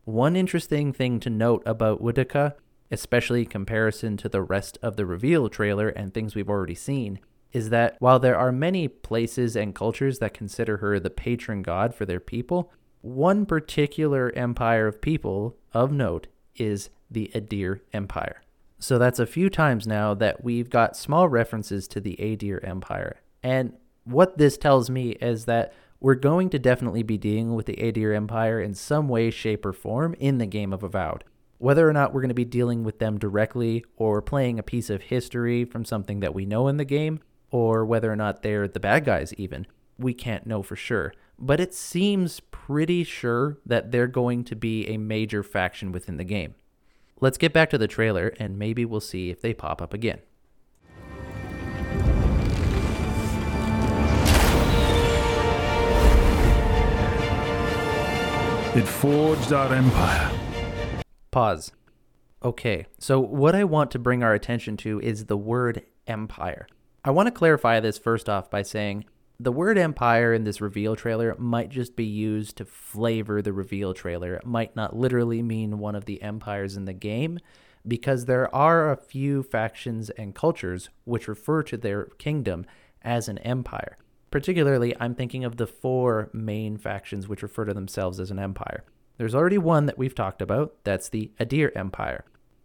One 0.04 0.36
interesting 0.36 0.92
thing 0.92 1.18
to 1.20 1.30
note 1.30 1.64
about 1.66 2.00
Woedica 2.00 2.54
especially 2.90 3.42
in 3.42 3.46
comparison 3.46 4.16
to 4.16 4.28
the 4.28 4.42
rest 4.42 4.78
of 4.82 4.96
the 4.96 5.06
reveal 5.06 5.48
trailer 5.48 5.88
and 5.88 6.12
things 6.12 6.34
we've 6.34 6.50
already 6.50 6.74
seen, 6.74 7.18
is 7.52 7.70
that 7.70 7.96
while 7.98 8.18
there 8.18 8.38
are 8.38 8.52
many 8.52 8.88
places 8.88 9.56
and 9.56 9.74
cultures 9.74 10.18
that 10.18 10.34
consider 10.34 10.78
her 10.78 11.00
the 11.00 11.10
patron 11.10 11.62
god 11.62 11.94
for 11.94 12.04
their 12.04 12.20
people, 12.20 12.72
one 13.00 13.46
particular 13.46 14.32
empire 14.36 14.86
of 14.86 15.00
people 15.00 15.56
of 15.72 15.90
note 15.90 16.26
is 16.56 16.90
the 17.10 17.30
Aedyr 17.34 17.80
Empire. 17.92 18.42
So 18.78 18.98
that's 18.98 19.18
a 19.18 19.26
few 19.26 19.50
times 19.50 19.86
now 19.86 20.14
that 20.14 20.44
we've 20.44 20.70
got 20.70 20.96
small 20.96 21.28
references 21.28 21.88
to 21.88 22.00
the 22.00 22.16
Aedyr 22.16 22.66
Empire. 22.66 23.20
And 23.42 23.74
what 24.04 24.38
this 24.38 24.56
tells 24.56 24.88
me 24.88 25.10
is 25.12 25.44
that 25.46 25.72
we're 25.98 26.14
going 26.14 26.48
to 26.50 26.58
definitely 26.58 27.02
be 27.02 27.18
dealing 27.18 27.54
with 27.54 27.66
the 27.66 27.76
Aedyr 27.76 28.16
Empire 28.16 28.60
in 28.60 28.74
some 28.74 29.08
way, 29.08 29.30
shape, 29.30 29.66
or 29.66 29.72
form 29.72 30.14
in 30.18 30.38
the 30.38 30.46
game 30.46 30.72
of 30.72 30.82
Avowed. 30.82 31.24
Whether 31.60 31.86
or 31.86 31.92
not 31.92 32.14
we're 32.14 32.22
going 32.22 32.30
to 32.30 32.34
be 32.34 32.46
dealing 32.46 32.84
with 32.84 33.00
them 33.00 33.18
directly 33.18 33.84
or 33.98 34.22
playing 34.22 34.58
a 34.58 34.62
piece 34.62 34.88
of 34.88 35.02
history 35.02 35.66
from 35.66 35.84
something 35.84 36.20
that 36.20 36.32
we 36.32 36.46
know 36.46 36.68
in 36.68 36.78
the 36.78 36.86
game, 36.86 37.20
or 37.50 37.84
whether 37.84 38.10
or 38.10 38.16
not 38.16 38.42
they're 38.42 38.66
the 38.66 38.80
bad 38.80 39.04
guys, 39.04 39.34
even, 39.34 39.66
we 39.98 40.14
can't 40.14 40.46
know 40.46 40.62
for 40.62 40.74
sure. 40.74 41.12
But 41.38 41.60
it 41.60 41.74
seems 41.74 42.40
pretty 42.50 43.04
sure 43.04 43.58
that 43.66 43.92
they're 43.92 44.06
going 44.06 44.42
to 44.44 44.56
be 44.56 44.86
a 44.88 44.96
major 44.96 45.42
faction 45.42 45.92
within 45.92 46.16
the 46.16 46.24
game. 46.24 46.54
Let's 47.20 47.36
get 47.36 47.52
back 47.52 47.68
to 47.70 47.78
the 47.78 47.86
trailer 47.86 48.28
and 48.38 48.58
maybe 48.58 48.86
we'll 48.86 49.00
see 49.00 49.28
if 49.28 49.42
they 49.42 49.52
pop 49.52 49.82
up 49.82 49.92
again. 49.92 50.20
It 58.74 58.88
forged 58.88 59.52
our 59.52 59.74
empire. 59.74 60.49
Pause. 61.30 61.72
Okay, 62.42 62.86
so 62.98 63.20
what 63.20 63.54
I 63.54 63.64
want 63.64 63.90
to 63.92 63.98
bring 63.98 64.22
our 64.22 64.34
attention 64.34 64.76
to 64.78 65.00
is 65.00 65.26
the 65.26 65.36
word 65.36 65.82
empire. 66.06 66.66
I 67.04 67.10
want 67.10 67.26
to 67.26 67.32
clarify 67.32 67.80
this 67.80 67.98
first 67.98 68.28
off 68.28 68.50
by 68.50 68.62
saying 68.62 69.04
the 69.38 69.52
word 69.52 69.78
empire 69.78 70.34
in 70.34 70.44
this 70.44 70.60
reveal 70.60 70.96
trailer 70.96 71.34
might 71.38 71.70
just 71.70 71.96
be 71.96 72.04
used 72.04 72.56
to 72.56 72.64
flavor 72.64 73.40
the 73.40 73.52
reveal 73.52 73.94
trailer. 73.94 74.34
It 74.34 74.46
might 74.46 74.74
not 74.74 74.96
literally 74.96 75.42
mean 75.42 75.78
one 75.78 75.94
of 75.94 76.04
the 76.04 76.20
empires 76.20 76.76
in 76.76 76.84
the 76.84 76.92
game, 76.92 77.38
because 77.86 78.24
there 78.24 78.54
are 78.54 78.90
a 78.90 78.96
few 78.96 79.42
factions 79.42 80.10
and 80.10 80.34
cultures 80.34 80.90
which 81.04 81.28
refer 81.28 81.62
to 81.62 81.76
their 81.76 82.04
kingdom 82.18 82.66
as 83.02 83.28
an 83.28 83.38
empire. 83.38 83.96
Particularly, 84.30 84.94
I'm 85.00 85.14
thinking 85.14 85.44
of 85.44 85.56
the 85.56 85.66
four 85.66 86.28
main 86.32 86.76
factions 86.76 87.28
which 87.28 87.42
refer 87.42 87.64
to 87.64 87.74
themselves 87.74 88.20
as 88.20 88.30
an 88.30 88.38
empire. 88.38 88.84
There's 89.20 89.34
already 89.34 89.58
one 89.58 89.84
that 89.84 89.98
we've 89.98 90.14
talked 90.14 90.40
about, 90.40 90.82
that's 90.82 91.10
the 91.10 91.30
Aedyr 91.38 91.76
Empire. 91.76 92.24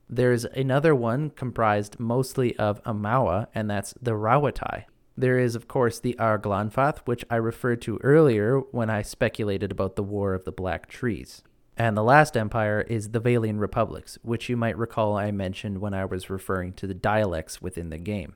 There's 0.09 0.45
another 0.45 0.95
one 0.95 1.31
comprised 1.31 1.99
mostly 1.99 2.55
of 2.55 2.81
Aumaua, 2.83 3.47
and 3.53 3.69
that's 3.69 3.93
the 4.01 4.13
Rauatai. 4.13 4.85
There 5.17 5.37
is, 5.37 5.55
of 5.55 5.67
course, 5.67 5.99
the 5.99 6.15
Eir 6.17 6.41
Glanfath, 6.41 6.99
which 6.99 7.25
I 7.29 7.35
referred 7.35 7.81
to 7.81 7.99
earlier 8.01 8.59
when 8.71 8.89
I 8.89 9.01
speculated 9.01 9.69
about 9.69 9.97
the 9.97 10.03
War 10.03 10.33
of 10.33 10.45
the 10.45 10.53
Black 10.53 10.87
Trees. 10.87 11.43
And 11.75 11.97
the 11.97 12.03
last 12.03 12.37
empire 12.37 12.79
is 12.87 13.09
the 13.09 13.19
Vailian 13.19 13.59
republics, 13.59 14.17
which 14.21 14.47
you 14.47 14.55
might 14.55 14.77
recall 14.77 15.17
I 15.17 15.31
mentioned 15.31 15.79
when 15.79 15.93
I 15.93 16.05
was 16.05 16.29
referring 16.29 16.71
to 16.75 16.87
the 16.87 16.93
dialects 16.93 17.61
within 17.61 17.89
the 17.89 17.97
game. 17.97 18.35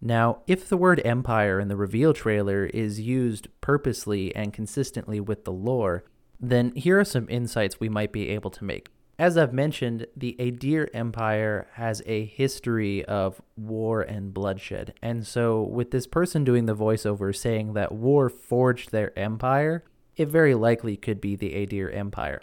Now, 0.00 0.38
if 0.48 0.68
the 0.68 0.76
word 0.76 1.00
empire 1.04 1.60
in 1.60 1.68
the 1.68 1.76
reveal 1.76 2.14
trailer 2.14 2.66
is 2.66 2.98
used 2.98 3.46
purposely 3.60 4.34
and 4.34 4.52
consistently 4.52 5.20
with 5.20 5.44
the 5.44 5.52
lore, 5.52 6.02
then 6.40 6.72
here 6.74 6.98
are 6.98 7.04
some 7.04 7.28
insights 7.28 7.80
we 7.80 7.88
might 7.88 8.12
be 8.12 8.28
able 8.30 8.50
to 8.50 8.64
make. 8.64 8.90
As 9.18 9.36
I've 9.36 9.52
mentioned, 9.52 10.06
the 10.16 10.34
Aedyr 10.40 10.88
Empire 10.92 11.68
has 11.74 12.02
a 12.04 12.24
history 12.24 13.04
of 13.04 13.40
war 13.56 14.02
and 14.02 14.34
bloodshed. 14.34 14.94
And 15.00 15.24
so, 15.24 15.62
with 15.62 15.92
this 15.92 16.08
person 16.08 16.42
doing 16.42 16.66
the 16.66 16.74
voiceover 16.74 17.34
saying 17.34 17.74
that 17.74 17.92
war 17.92 18.28
forged 18.28 18.90
their 18.90 19.16
empire, 19.16 19.84
it 20.16 20.26
very 20.26 20.54
likely 20.54 20.96
could 20.96 21.20
be 21.20 21.36
the 21.36 21.50
Aedyr 21.50 21.94
Empire. 21.94 22.42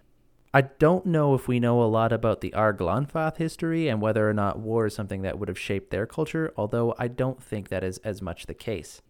I 0.54 0.62
don't 0.62 1.06
know 1.06 1.34
if 1.34 1.48
we 1.48 1.60
know 1.60 1.82
a 1.82 1.86
lot 1.86 2.12
about 2.12 2.42
the 2.42 2.52
Eir 2.52 2.76
Glanfath 2.76 3.38
history 3.38 3.88
and 3.88 4.02
whether 4.02 4.30
or 4.30 4.34
not 4.34 4.60
war 4.60 4.86
is 4.86 4.94
something 4.94 5.22
that 5.22 5.40
would 5.40 5.48
have 5.48 5.60
shaped 5.60 5.92
their 5.92 6.06
culture, 6.06 6.54
although 6.58 6.94
I 7.00 7.08
don't 7.08 7.42
think 7.42 7.70
that 7.70 7.84
is 7.84 8.00
as 8.00 8.22
much 8.22 8.46
the 8.46 8.54
case. 8.54 9.02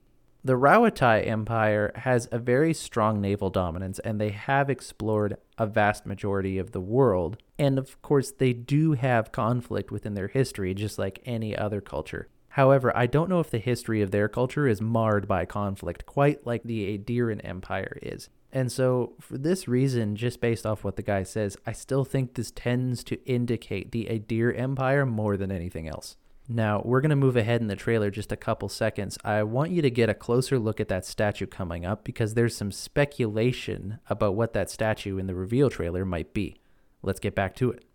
The 0.43 0.57
Rauatai 0.57 1.27
Empire 1.27 1.91
has 1.97 2.27
a 2.31 2.39
very 2.39 2.73
strong 2.73 3.21
naval 3.21 3.51
dominance, 3.51 3.99
and 3.99 4.19
they 4.19 4.29
have 4.31 4.71
explored 4.71 5.37
a 5.59 5.67
vast 5.67 6.07
majority 6.07 6.57
of 6.57 6.71
the 6.71 6.81
world. 6.81 7.37
And 7.59 7.77
of 7.77 8.01
course, 8.01 8.31
they 8.31 8.51
do 8.51 8.93
have 8.93 9.31
conflict 9.31 9.91
within 9.91 10.15
their 10.15 10.29
history, 10.29 10.73
just 10.73 10.97
like 10.97 11.21
any 11.25 11.55
other 11.55 11.79
culture. 11.79 12.27
However, 12.49 12.91
I 12.97 13.05
don't 13.05 13.29
know 13.29 13.39
if 13.39 13.51
the 13.51 13.59
history 13.59 14.01
of 14.01 14.09
their 14.09 14.27
culture 14.27 14.67
is 14.67 14.81
marred 14.81 15.27
by 15.27 15.45
conflict, 15.45 16.07
quite 16.07 16.43
like 16.45 16.63
the 16.63 16.97
Aedyran 16.97 17.41
Empire 17.43 17.99
is. 18.01 18.29
And 18.51 18.71
so, 18.71 19.13
for 19.19 19.37
this 19.37 19.67
reason, 19.67 20.15
just 20.15 20.41
based 20.41 20.65
off 20.65 20.83
what 20.83 20.95
the 20.95 21.03
guy 21.03 21.21
says, 21.21 21.55
I 21.67 21.71
still 21.71 22.03
think 22.03 22.33
this 22.33 22.49
tends 22.49 23.03
to 23.05 23.23
indicate 23.25 23.91
the 23.91 24.05
Aedyr 24.05 24.57
Empire 24.59 25.05
more 25.05 25.37
than 25.37 25.51
anything 25.51 25.87
else. 25.87 26.17
Now, 26.53 26.81
we're 26.83 26.99
going 26.99 27.11
to 27.11 27.15
move 27.15 27.37
ahead 27.37 27.61
in 27.61 27.67
the 27.67 27.77
trailer 27.77 28.11
just 28.11 28.33
a 28.33 28.35
couple 28.35 28.67
seconds. 28.67 29.17
I 29.23 29.41
want 29.43 29.71
you 29.71 29.81
to 29.83 29.89
get 29.89 30.09
a 30.09 30.13
closer 30.13 30.59
look 30.59 30.81
at 30.81 30.89
that 30.89 31.05
statue 31.05 31.45
coming 31.45 31.85
up 31.85 32.03
because 32.03 32.33
there's 32.33 32.53
some 32.53 32.73
speculation 32.73 33.99
about 34.09 34.35
what 34.35 34.51
that 34.51 34.69
statue 34.69 35.17
in 35.17 35.27
the 35.27 35.33
reveal 35.33 35.69
trailer 35.69 36.03
might 36.03 36.33
be. 36.33 36.57
Let's 37.01 37.21
get 37.21 37.35
back 37.35 37.55
to 37.55 37.71
it. 37.71 37.85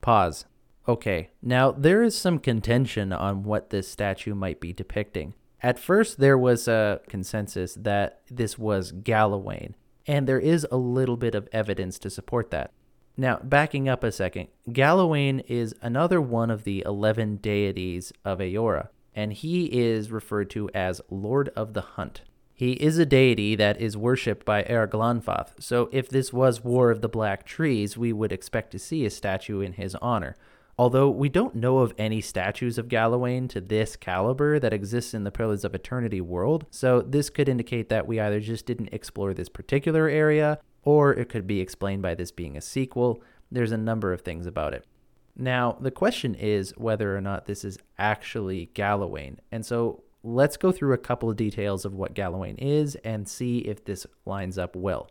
Pause. 0.00 0.46
Okay, 0.88 1.30
now 1.40 1.70
there 1.70 2.02
is 2.02 2.18
some 2.18 2.40
contention 2.40 3.12
on 3.12 3.44
what 3.44 3.70
this 3.70 3.88
statue 3.88 4.34
might 4.34 4.58
be 4.58 4.72
depicting. 4.72 5.34
At 5.62 5.78
first, 5.78 6.18
there 6.18 6.36
was 6.36 6.66
a 6.66 7.00
consensus 7.08 7.74
that 7.74 8.22
this 8.28 8.58
was 8.58 8.90
Galawain, 8.90 9.74
and 10.08 10.26
there 10.26 10.40
is 10.40 10.66
a 10.72 10.76
little 10.76 11.16
bit 11.16 11.36
of 11.36 11.48
evidence 11.52 12.00
to 12.00 12.10
support 12.10 12.50
that. 12.50 12.72
Now, 13.16 13.40
backing 13.42 13.88
up 13.88 14.02
a 14.02 14.10
second, 14.10 14.48
Galawain 14.70 15.44
is 15.46 15.74
another 15.82 16.20
one 16.20 16.50
of 16.50 16.64
the 16.64 16.82
11 16.86 17.36
deities 17.36 18.12
of 18.24 18.38
Eora, 18.38 18.88
and 19.14 19.32
he 19.34 19.66
is 19.66 20.10
referred 20.10 20.48
to 20.50 20.70
as 20.70 21.02
Lord 21.10 21.50
of 21.50 21.74
the 21.74 21.82
Hunt. 21.82 22.22
He 22.54 22.72
is 22.72 22.96
a 22.98 23.04
deity 23.04 23.54
that 23.56 23.80
is 23.80 23.96
worshipped 23.96 24.46
by 24.46 24.62
Eir 24.62 24.88
Glanfath, 24.88 25.50
so 25.58 25.90
if 25.92 26.08
this 26.08 26.32
was 26.32 26.64
War 26.64 26.90
of 26.90 27.02
the 27.02 27.08
Black 27.08 27.44
Trees, 27.44 27.98
we 27.98 28.12
would 28.12 28.32
expect 28.32 28.70
to 28.70 28.78
see 28.78 29.04
a 29.04 29.10
statue 29.10 29.60
in 29.60 29.74
his 29.74 29.94
honor. 29.96 30.36
Although 30.78 31.10
we 31.10 31.28
don't 31.28 31.54
know 31.54 31.78
of 31.78 31.92
any 31.98 32.22
statues 32.22 32.78
of 32.78 32.88
Galawain 32.88 33.46
to 33.50 33.60
this 33.60 33.94
caliber 33.94 34.58
that 34.58 34.72
exists 34.72 35.12
in 35.12 35.24
the 35.24 35.30
Pillars 35.30 35.64
of 35.64 35.74
Eternity 35.74 36.20
world, 36.22 36.64
so 36.70 37.02
this 37.02 37.28
could 37.28 37.48
indicate 37.48 37.90
that 37.90 38.06
we 38.06 38.18
either 38.18 38.40
just 38.40 38.64
didn't 38.64 38.88
explore 38.92 39.34
this 39.34 39.50
particular 39.50 40.08
area 40.08 40.58
or 40.82 41.12
it 41.12 41.28
could 41.28 41.46
be 41.46 41.60
explained 41.60 42.02
by 42.02 42.14
this 42.14 42.30
being 42.30 42.56
a 42.56 42.60
sequel. 42.60 43.22
There's 43.50 43.72
a 43.72 43.76
number 43.76 44.12
of 44.12 44.22
things 44.22 44.46
about 44.46 44.74
it. 44.74 44.84
Now, 45.36 45.76
the 45.80 45.90
question 45.90 46.34
is 46.34 46.74
whether 46.76 47.16
or 47.16 47.20
not 47.20 47.46
this 47.46 47.64
is 47.64 47.78
actually 47.98 48.70
Galawain. 48.74 49.38
And 49.50 49.64
so 49.64 50.02
let's 50.22 50.56
go 50.56 50.72
through 50.72 50.92
a 50.92 50.98
couple 50.98 51.30
of 51.30 51.36
details 51.36 51.84
of 51.84 51.94
what 51.94 52.14
Galawain 52.14 52.56
is 52.58 52.96
and 52.96 53.26
see 53.26 53.58
if 53.58 53.84
this 53.84 54.06
lines 54.26 54.58
up 54.58 54.76
well. 54.76 55.10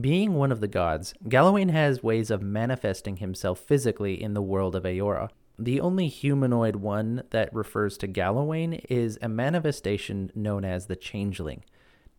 Being 0.00 0.34
one 0.34 0.50
of 0.50 0.60
the 0.60 0.68
gods, 0.68 1.14
Galawain 1.28 1.70
has 1.70 2.02
ways 2.02 2.30
of 2.30 2.42
manifesting 2.42 3.18
himself 3.18 3.60
physically 3.60 4.20
in 4.20 4.34
the 4.34 4.42
world 4.42 4.74
of 4.74 4.84
Eora. 4.84 5.28
The 5.58 5.80
only 5.80 6.08
humanoid 6.08 6.76
one 6.76 7.22
that 7.30 7.54
refers 7.54 7.98
to 7.98 8.08
Galawain 8.08 8.84
is 8.88 9.18
a 9.20 9.28
manifestation 9.28 10.32
known 10.34 10.64
as 10.64 10.86
the 10.86 10.96
Changeling. 10.96 11.62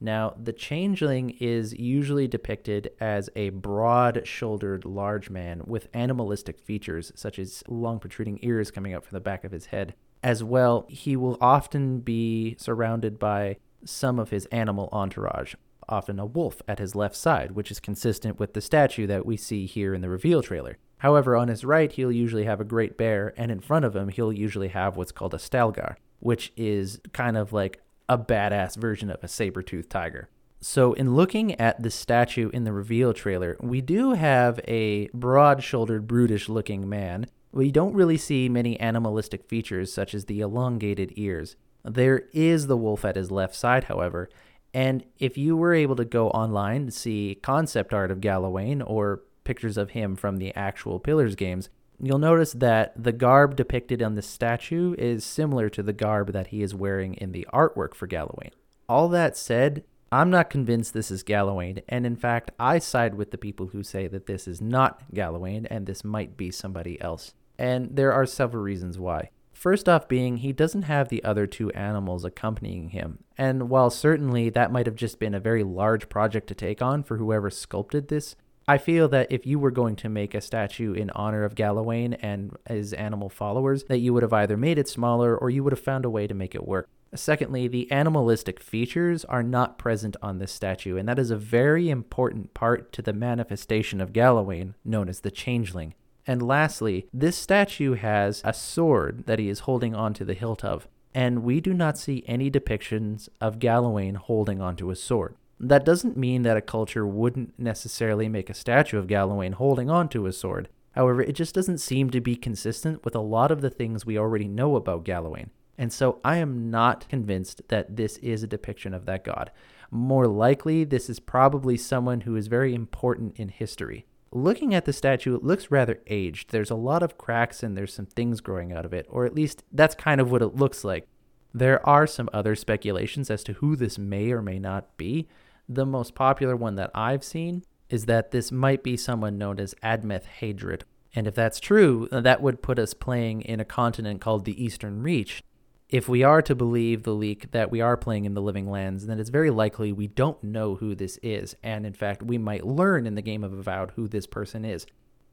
Now, 0.04 0.36
the 0.38 0.52
changeling 0.52 1.30
is 1.40 1.72
usually 1.80 2.28
depicted 2.28 2.92
as 3.00 3.30
a 3.38 3.52
broad 3.52 4.28
shouldered 4.28 4.84
large 4.84 5.30
man 5.30 5.62
with 5.66 5.88
animalistic 5.94 6.60
features, 6.60 7.14
such 7.16 7.40
as 7.40 7.64
long 7.70 8.00
protruding 8.00 8.38
ears 8.42 8.70
coming 8.70 8.94
out 8.94 9.06
from 9.06 9.16
the 9.16 9.22
back 9.22 9.46
of 9.46 9.54
his 9.54 9.68
head. 9.68 9.94
As 10.22 10.44
well, 10.44 10.86
he 10.90 11.16
will 11.16 11.38
often 11.40 12.02
be 12.02 12.58
surrounded 12.60 13.18
by 13.18 13.56
some 13.86 14.20
of 14.20 14.30
his 14.30 14.46
animal 14.48 14.90
entourage, 14.92 15.56
often 15.88 16.20
a 16.20 16.26
wolf 16.26 16.62
at 16.68 16.80
his 16.80 16.96
left 16.96 17.16
side, 17.16 17.52
which 17.52 17.72
is 17.72 17.80
consistent 17.80 18.38
with 18.38 18.56
the 18.56 18.62
statue 18.62 19.08
that 19.08 19.26
we 19.26 19.38
see 19.38 19.66
here 19.66 19.94
in 19.94 20.02
the 20.02 20.10
reveal 20.10 20.42
trailer. 20.42 20.78
However, 20.98 21.38
on 21.38 21.48
his 21.48 21.64
right, 21.64 21.90
he'll 21.90 22.12
usually 22.12 22.44
have 22.44 22.60
a 22.60 22.66
great 22.66 22.98
bear, 22.98 23.34
and 23.38 23.50
in 23.50 23.62
front 23.62 23.86
of 23.86 23.96
him, 23.96 24.10
he'll 24.10 24.34
usually 24.34 24.70
have 24.70 24.98
what's 24.98 25.14
called 25.14 25.34
a 25.34 25.38
stelgaer, 25.38 25.96
which 26.20 26.52
is 26.58 27.00
kind 27.14 27.38
of 27.38 27.54
like 27.54 27.80
a 28.14 28.18
badass 28.18 28.78
version 28.78 29.10
of 29.10 29.24
a 29.24 29.28
saber-toothed 29.28 29.90
tiger. 29.90 30.30
So, 30.62 30.94
in 30.94 31.16
looking 31.16 31.60
at 31.60 31.82
the 31.82 31.92
statue 31.92 32.50
in 32.52 32.64
the 32.64 32.72
reveal 32.72 33.12
trailer, 33.14 33.58
we 33.60 33.82
do 33.82 34.14
have 34.14 34.60
a 34.66 35.08
broad 35.10 35.62
shouldered, 35.62 36.08
brutish 36.08 36.48
looking 36.48 36.88
man. 36.88 37.26
We 37.52 37.72
don't 37.72 37.96
really 37.96 38.18
see 38.18 38.48
many 38.48 38.80
animalistic 38.80 39.50
features 39.50 39.92
such 39.92 40.14
as 40.14 40.26
the 40.26 40.40
elongated 40.40 41.14
ears. 41.16 41.58
There 41.84 42.24
is 42.32 42.68
the 42.68 42.78
wolf 42.78 43.04
at 43.04 43.18
his 43.18 43.30
left 43.30 43.56
side, 43.56 43.86
however, 43.86 44.30
and 44.74 45.04
if 45.20 45.38
you 45.38 45.58
were 45.58 45.74
able 45.74 45.96
to 45.98 46.06
go 46.06 46.30
online 46.30 46.86
to 46.86 46.92
see 46.92 47.38
concept 47.42 47.94
art 47.94 48.10
of 48.10 48.22
Galawain 48.22 48.82
or 48.86 49.22
pictures 49.44 49.78
of 49.78 49.92
him 49.92 50.16
from 50.16 50.38
the 50.38 50.56
actual 50.56 51.00
Pillars 51.00 51.36
games, 51.36 51.70
You'll 52.06 52.20
notice 52.20 52.52
that 52.52 53.02
the 53.02 53.14
garb 53.14 53.56
depicted 53.56 54.02
on 54.02 54.16
the 54.16 54.22
statue 54.22 54.94
is 54.98 55.24
similar 55.24 55.70
to 55.70 55.82
the 55.82 55.94
garb 55.94 56.34
that 56.34 56.48
he 56.48 56.62
is 56.62 56.76
wearing 56.76 57.14
in 57.14 57.32
the 57.32 57.48
artwork 57.54 57.94
for 57.96 58.10
Galawain. 58.10 58.52
All 58.90 59.08
that 59.08 59.38
said, 59.38 59.86
I'm 60.12 60.30
not 60.30 60.50
convinced 60.50 60.94
this 60.94 61.10
is 61.10 61.24
Galawain, 61.24 61.82
and 61.88 62.06
in 62.06 62.18
fact, 62.18 62.52
I 62.60 62.80
side 62.80 63.16
with 63.16 63.32
the 63.32 63.38
people 63.38 63.68
who 63.68 63.84
say 63.84 64.08
that 64.08 64.26
this 64.26 64.50
is 64.50 64.60
not 64.60 65.14
Galawain 65.14 65.66
and 65.72 65.86
this 65.86 66.04
might 66.04 66.36
be 66.36 66.52
somebody 66.52 67.00
else. 67.00 67.36
And 67.58 67.96
there 67.96 68.12
are 68.12 68.26
several 68.26 68.64
reasons 68.64 69.00
why. 69.00 69.30
First 69.54 69.88
off, 69.88 70.10
being 70.10 70.38
he 70.38 70.52
doesn't 70.52 70.82
have 70.82 71.08
the 71.08 71.24
other 71.24 71.48
two 71.48 71.72
animals 71.72 72.26
accompanying 72.26 72.90
him. 72.90 73.20
And 73.38 73.70
while 73.70 73.90
certainly 73.90 74.50
that 74.50 74.74
might 74.74 74.88
have 74.88 74.96
just 74.96 75.20
been 75.20 75.34
a 75.34 75.40
very 75.40 75.64
large 75.64 76.10
project 76.10 76.48
to 76.48 76.54
take 76.54 76.82
on 76.82 77.02
for 77.02 77.16
whoever 77.16 77.50
sculpted 77.50 78.10
this, 78.10 78.36
I 78.68 78.78
feel 78.78 79.10
that 79.10 79.30
if 79.30 79.46
you 79.46 79.60
were 79.60 79.72
going 79.72 79.98
to 79.98 80.10
make 80.10 80.34
a 80.34 80.40
statue 80.40 80.94
in 80.94 81.10
honor 81.10 81.44
of 81.44 81.56
Galawain 81.56 82.18
and 82.22 82.56
his 82.68 82.94
animal 82.94 83.30
followers, 83.30 83.84
that 83.86 84.00
you 84.00 84.14
would 84.14 84.24
have 84.24 84.32
either 84.32 84.56
made 84.56 84.78
it 84.78 84.88
smaller 84.88 85.38
or 85.38 85.50
you 85.50 85.64
would 85.64 85.74
have 85.74 85.82
found 85.82 86.06
a 86.06 86.10
way 86.10 86.28
to 86.28 86.34
make 86.34 86.56
it 86.56 86.66
work. 86.66 86.88
Secondly, 87.14 87.68
the 87.68 87.92
animalistic 87.92 88.60
features 88.60 89.26
are 89.26 89.44
not 89.44 89.78
present 89.78 90.16
on 90.22 90.40
this 90.40 90.52
statue, 90.52 90.98
and 90.98 91.08
that 91.08 91.20
is 91.20 91.30
a 91.30 91.38
very 91.38 91.90
important 91.90 92.54
part 92.54 92.92
to 92.94 93.02
the 93.02 93.14
manifestation 93.14 94.00
of 94.00 94.14
Galawain, 94.14 94.74
known 94.84 95.10
as 95.10 95.20
the 95.20 95.30
Changeling. 95.30 95.94
And 96.26 96.42
lastly, 96.42 97.08
this 97.14 97.38
statue 97.38 97.94
has 97.96 98.42
a 98.46 98.54
sword 98.54 99.26
that 99.26 99.40
he 99.40 99.50
is 99.50 99.60
holding 99.60 99.94
onto 99.94 100.24
the 100.24 100.34
hilt 100.34 100.64
of, 100.64 100.88
and 101.14 101.44
we 101.44 101.60
do 101.60 101.74
not 101.74 101.98
see 101.98 102.24
any 102.28 102.50
depictions 102.50 103.28
of 103.42 103.60
Galawain 103.60 104.16
holding 104.16 104.62
onto 104.62 104.90
a 104.90 104.96
sword. 104.96 105.36
That 105.66 105.86
doesn't 105.86 106.18
mean 106.18 106.42
that 106.42 106.58
a 106.58 106.62
culture 106.62 107.08
wouldn't 107.08 107.58
necessarily 107.58 108.28
make 108.28 108.50
a 108.50 108.54
statue 108.54 108.98
of 108.98 109.08
Galawain 109.08 109.54
holding 109.54 109.90
onto 109.90 110.26
a 110.26 110.34
sword. 110.34 110.68
However, 110.92 111.22
it 111.22 111.34
just 111.34 111.56
doesn't 111.56 111.78
seem 111.78 112.10
to 112.10 112.20
be 112.20 112.36
consistent 112.36 113.06
with 113.06 113.16
a 113.16 113.22
lot 113.22 113.50
of 113.50 113.62
the 113.62 113.70
things 113.70 114.06
we 114.06 114.18
already 114.18 114.48
know 114.48 114.76
about 114.76 115.06
Galawain. 115.06 115.50
And 115.78 115.92
so 115.92 116.20
I 116.22 116.38
am 116.38 116.70
not 116.70 117.08
convinced 117.08 117.62
that 117.70 117.96
this 117.96 118.18
is 118.18 118.44
a 118.44 118.48
depiction 118.48 118.94
of 118.94 119.06
that 119.06 119.24
god. 119.24 119.52
More 119.90 120.28
likely, 120.28 120.84
this 120.84 121.10
is 121.10 121.22
probably 121.22 121.78
someone 121.78 122.22
who 122.22 122.36
is 122.36 122.48
very 122.48 122.76
important 122.76 123.40
in 123.40 123.48
history. 123.48 124.06
Looking 124.34 124.74
at 124.74 124.84
the 124.84 124.92
statue, 124.92 125.36
it 125.36 125.44
looks 125.44 125.72
rather 125.72 126.02
aged. 126.08 126.52
There's 126.52 126.72
a 126.72 126.76
lot 126.76 127.04
of 127.04 127.18
cracks 127.18 127.64
and 127.64 127.78
there's 127.78 127.94
some 127.94 128.08
things 128.08 128.42
growing 128.42 128.74
out 128.74 128.86
of 128.86 128.94
it, 128.94 129.06
or 129.10 129.26
at 129.26 129.36
least 129.36 129.64
that's 129.72 129.96
kind 129.96 130.20
of 130.20 130.30
what 130.30 130.42
it 130.42 130.56
looks 130.56 130.84
like. 130.84 131.08
There 131.54 131.88
are 131.88 132.06
some 132.06 132.30
other 132.34 132.56
speculations 132.56 133.30
as 133.30 133.44
to 133.46 133.54
who 133.54 133.78
this 133.78 133.98
may 133.98 134.32
or 134.32 134.42
may 134.42 134.60
not 134.60 134.98
be, 134.98 135.30
the 135.68 135.86
most 135.86 136.16
popular 136.16 136.56
one 136.56 136.76
that 136.76 136.92
I've 136.94 137.24
seen 137.24 137.64
is 137.90 138.06
that 138.06 138.32
this 138.32 138.52
might 138.52 138.84
be 138.84 138.98
someone 138.98 139.38
known 139.38 139.60
as 139.60 139.76
Admeth 139.84 140.26
Hadrid. 140.40 140.82
And 141.16 141.28
if 141.28 141.36
that's 141.36 141.60
true, 141.60 142.08
uh, 142.12 142.22
that 142.22 142.42
would 142.42 142.64
put 142.64 142.80
us 142.80 142.94
playing 142.94 143.42
in 143.42 143.60
a 143.60 143.66
continent 143.66 144.20
called 144.20 144.46
the 144.46 144.64
Eastern 144.64 145.04
Reach. 145.04 145.44
If 145.90 146.10
we 146.10 146.24
are 146.24 146.42
to 146.42 146.56
believe 146.56 147.04
the 147.04 147.14
leak 147.14 147.52
that 147.52 147.70
we 147.70 147.80
are 147.82 147.96
playing 147.96 148.26
in 148.26 148.34
the 148.34 148.42
Living 148.42 148.68
Lands, 148.68 149.06
then 149.06 149.20
it's 149.20 149.30
very 149.30 149.52
likely 149.52 149.92
we 149.92 150.08
don't 150.08 150.44
know 150.44 150.76
who 150.76 150.96
this 150.96 151.20
is, 151.22 151.56
and 151.62 151.86
in 151.86 151.94
fact, 151.94 152.24
we 152.24 152.40
might 152.40 152.66
learn 152.66 153.06
in 153.06 153.14
the 153.14 153.22
game 153.22 153.44
of 153.44 153.54
Avowed 153.54 153.92
who 153.92 154.08
this 154.08 154.26
person 154.26 154.66
is. 154.66 154.88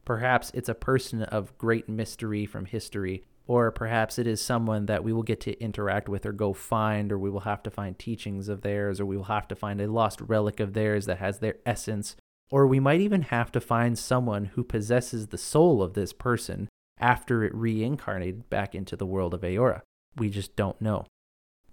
Perhaps 0.05 0.51
it's 0.53 0.69
a 0.69 0.75
person 0.75 1.23
of 1.23 1.57
great 1.57 1.89
mystery 1.89 2.45
from 2.45 2.65
history, 2.65 3.23
or 3.47 3.71
perhaps 3.71 4.19
it 4.19 4.27
is 4.27 4.41
someone 4.41 4.85
that 4.85 5.03
we 5.03 5.11
will 5.11 5.23
get 5.23 5.41
to 5.41 5.59
interact 5.61 6.07
with 6.07 6.25
or 6.25 6.31
go 6.31 6.53
find, 6.53 7.11
or 7.11 7.19
we 7.19 7.29
will 7.29 7.41
have 7.41 7.63
to 7.63 7.71
find 7.71 7.97
teachings 7.97 8.47
of 8.47 8.61
theirs, 8.61 8.99
or 8.99 9.05
we 9.05 9.17
will 9.17 9.25
have 9.25 9.47
to 9.47 9.55
find 9.55 9.81
a 9.81 9.91
lost 9.91 10.21
relic 10.21 10.59
of 10.59 10.73
theirs 10.73 11.05
that 11.05 11.17
has 11.17 11.39
their 11.39 11.55
essence, 11.65 12.15
or 12.49 12.67
we 12.67 12.79
might 12.79 13.01
even 13.01 13.23
have 13.23 13.51
to 13.51 13.61
find 13.61 13.97
someone 13.97 14.45
who 14.45 14.63
possesses 14.63 15.27
the 15.27 15.37
soul 15.37 15.81
of 15.81 15.93
this 15.93 16.13
person 16.13 16.67
after 16.99 17.43
it 17.43 17.53
reincarnated 17.55 18.49
back 18.49 18.75
into 18.75 18.95
the 18.95 19.05
world 19.05 19.33
of 19.33 19.41
Eora. 19.41 19.81
We 20.15 20.29
just 20.29 20.55
don't 20.55 20.79
know. 20.81 21.05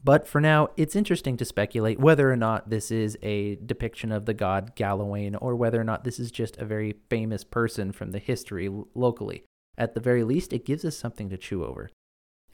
But 0.02 0.28
for 0.28 0.40
now, 0.40 0.68
it's 0.76 0.94
interesting 0.94 1.36
to 1.38 1.44
speculate 1.44 1.98
whether 1.98 2.30
or 2.30 2.36
not 2.36 2.70
this 2.70 2.90
is 2.90 3.18
a 3.22 3.56
depiction 3.56 4.12
of 4.12 4.26
the 4.26 4.34
god 4.34 4.76
Galawain 4.76 5.36
or 5.40 5.56
whether 5.56 5.80
or 5.80 5.84
not 5.84 6.04
this 6.04 6.20
is 6.20 6.30
just 6.30 6.56
a 6.56 6.64
very 6.64 6.94
famous 7.10 7.42
person 7.44 7.92
from 7.92 8.12
the 8.12 8.20
history 8.20 8.70
locally. 8.94 9.44
At 9.78 9.94
the 9.94 10.00
very 10.00 10.24
least, 10.24 10.52
it 10.52 10.66
gives 10.66 10.84
us 10.84 10.96
something 10.96 11.30
to 11.30 11.38
chew 11.38 11.64
over. 11.64 11.88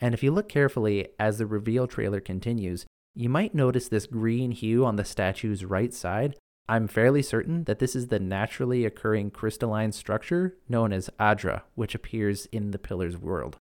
And 0.00 0.12
if 0.12 0.22
you 0.22 0.30
look 0.30 0.48
carefully 0.48 1.08
as 1.18 1.38
the 1.38 1.46
reveal 1.46 1.86
trailer 1.86 2.20
continues, 2.20 2.84
you 3.14 3.30
might 3.30 3.54
notice 3.54 3.88
this 3.88 4.06
green 4.06 4.50
hue 4.50 4.84
on 4.84 4.96
the 4.96 5.04
statue's 5.04 5.64
right 5.64 5.92
side. 5.94 6.36
I'm 6.68 6.86
fairly 6.86 7.22
certain 7.22 7.64
that 7.64 7.78
this 7.78 7.96
is 7.96 8.08
the 8.08 8.18
naturally 8.18 8.84
occurring 8.84 9.30
crystalline 9.30 9.92
structure 9.92 10.56
known 10.68 10.92
as 10.92 11.10
Adra, 11.18 11.62
which 11.74 11.94
appears 11.94 12.46
in 12.46 12.70
the 12.70 12.78
Pillar's 12.78 13.16
world. 13.16 13.56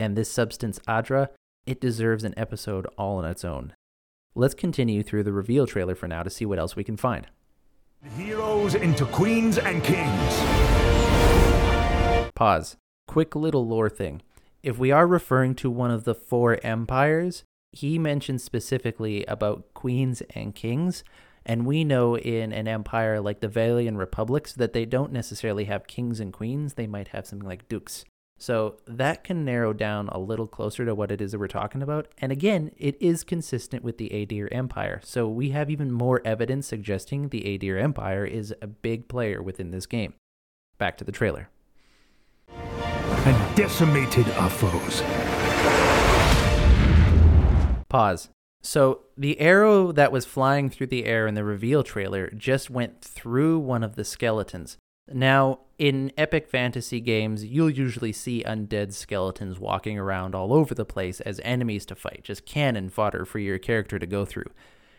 And 0.00 0.16
this 0.16 0.30
substance 0.30 0.80
Adra 0.88 1.28
it 1.66 1.80
deserves 1.80 2.22
an 2.22 2.34
episode 2.36 2.86
all 2.96 3.18
on 3.18 3.24
its 3.24 3.44
own. 3.44 3.72
Let's 4.34 4.54
continue 4.54 5.02
through 5.02 5.24
the 5.24 5.32
reveal 5.32 5.66
trailer 5.66 5.94
for 5.96 6.06
now 6.06 6.22
to 6.22 6.30
see 6.30 6.46
what 6.46 6.58
else 6.58 6.76
we 6.76 6.84
can 6.84 6.96
find. 6.96 7.26
Heroes 8.16 8.74
into 8.74 9.04
queens 9.06 9.58
and 9.58 9.82
kings. 9.82 10.34
Pause. 12.34 12.76
Quick 13.16 13.34
little 13.34 13.66
lore 13.66 13.88
thing. 13.88 14.20
If 14.62 14.76
we 14.76 14.92
are 14.92 15.06
referring 15.06 15.54
to 15.54 15.70
one 15.70 15.90
of 15.90 16.04
the 16.04 16.14
four 16.14 16.58
empires, 16.62 17.44
he 17.72 17.98
mentions 17.98 18.44
specifically 18.44 19.24
about 19.24 19.72
queens 19.72 20.22
and 20.34 20.54
kings. 20.54 21.02
And 21.46 21.64
we 21.64 21.82
know 21.82 22.18
in 22.18 22.52
an 22.52 22.68
empire 22.68 23.18
like 23.22 23.40
the 23.40 23.48
Vailian 23.48 23.96
republics 23.96 24.52
that 24.52 24.74
they 24.74 24.84
don't 24.84 25.12
necessarily 25.12 25.64
have 25.64 25.86
kings 25.86 26.20
and 26.20 26.30
queens, 26.30 26.74
they 26.74 26.86
might 26.86 27.08
have 27.08 27.26
something 27.26 27.48
like 27.48 27.70
dukes. 27.70 28.04
So 28.36 28.76
that 28.86 29.24
can 29.24 29.46
narrow 29.46 29.72
down 29.72 30.10
a 30.10 30.18
little 30.18 30.46
closer 30.46 30.84
to 30.84 30.94
what 30.94 31.10
it 31.10 31.22
is 31.22 31.32
that 31.32 31.38
we're 31.38 31.48
talking 31.48 31.80
about. 31.80 32.08
And 32.18 32.30
again, 32.30 32.70
it 32.76 33.00
is 33.00 33.24
consistent 33.24 33.82
with 33.82 33.96
the 33.96 34.10
Aedyr 34.10 34.48
Empire. 34.52 35.00
So 35.02 35.26
we 35.26 35.52
have 35.52 35.70
even 35.70 35.90
more 35.90 36.20
evidence 36.26 36.66
suggesting 36.66 37.30
the 37.30 37.44
Aedyr 37.44 37.82
Empire 37.82 38.26
is 38.26 38.54
a 38.60 38.66
big 38.66 39.08
player 39.08 39.42
within 39.42 39.70
this 39.70 39.86
game. 39.86 40.12
Back 40.76 40.98
to 40.98 41.04
the 41.04 41.12
trailer. 41.12 41.48
And 43.26 43.56
decimated 43.56 44.28
our 44.36 44.48
foes. 44.48 45.02
Pause. 47.88 48.28
So 48.62 49.00
the 49.16 49.40
arrow 49.40 49.90
that 49.90 50.12
was 50.12 50.24
flying 50.24 50.70
through 50.70 50.86
the 50.86 51.04
air 51.04 51.26
in 51.26 51.34
the 51.34 51.42
reveal 51.42 51.82
trailer 51.82 52.30
just 52.30 52.70
went 52.70 53.02
through 53.02 53.58
one 53.58 53.82
of 53.82 53.96
the 53.96 54.04
skeletons. 54.04 54.76
Now, 55.12 55.60
in 55.78 56.12
epic 56.16 56.48
fantasy 56.48 57.00
games, 57.00 57.44
you'll 57.44 57.70
usually 57.70 58.12
see 58.12 58.44
undead 58.44 58.92
skeletons 58.92 59.58
walking 59.58 59.98
around 59.98 60.34
all 60.34 60.52
over 60.52 60.74
the 60.74 60.84
place 60.84 61.20
as 61.20 61.40
enemies 61.44 61.84
to 61.86 61.94
fight, 61.94 62.22
just 62.22 62.46
cannon 62.46 62.90
fodder 62.90 63.24
for 63.24 63.38
your 63.40 63.58
character 63.58 63.98
to 63.98 64.06
go 64.06 64.24
through. 64.24 64.50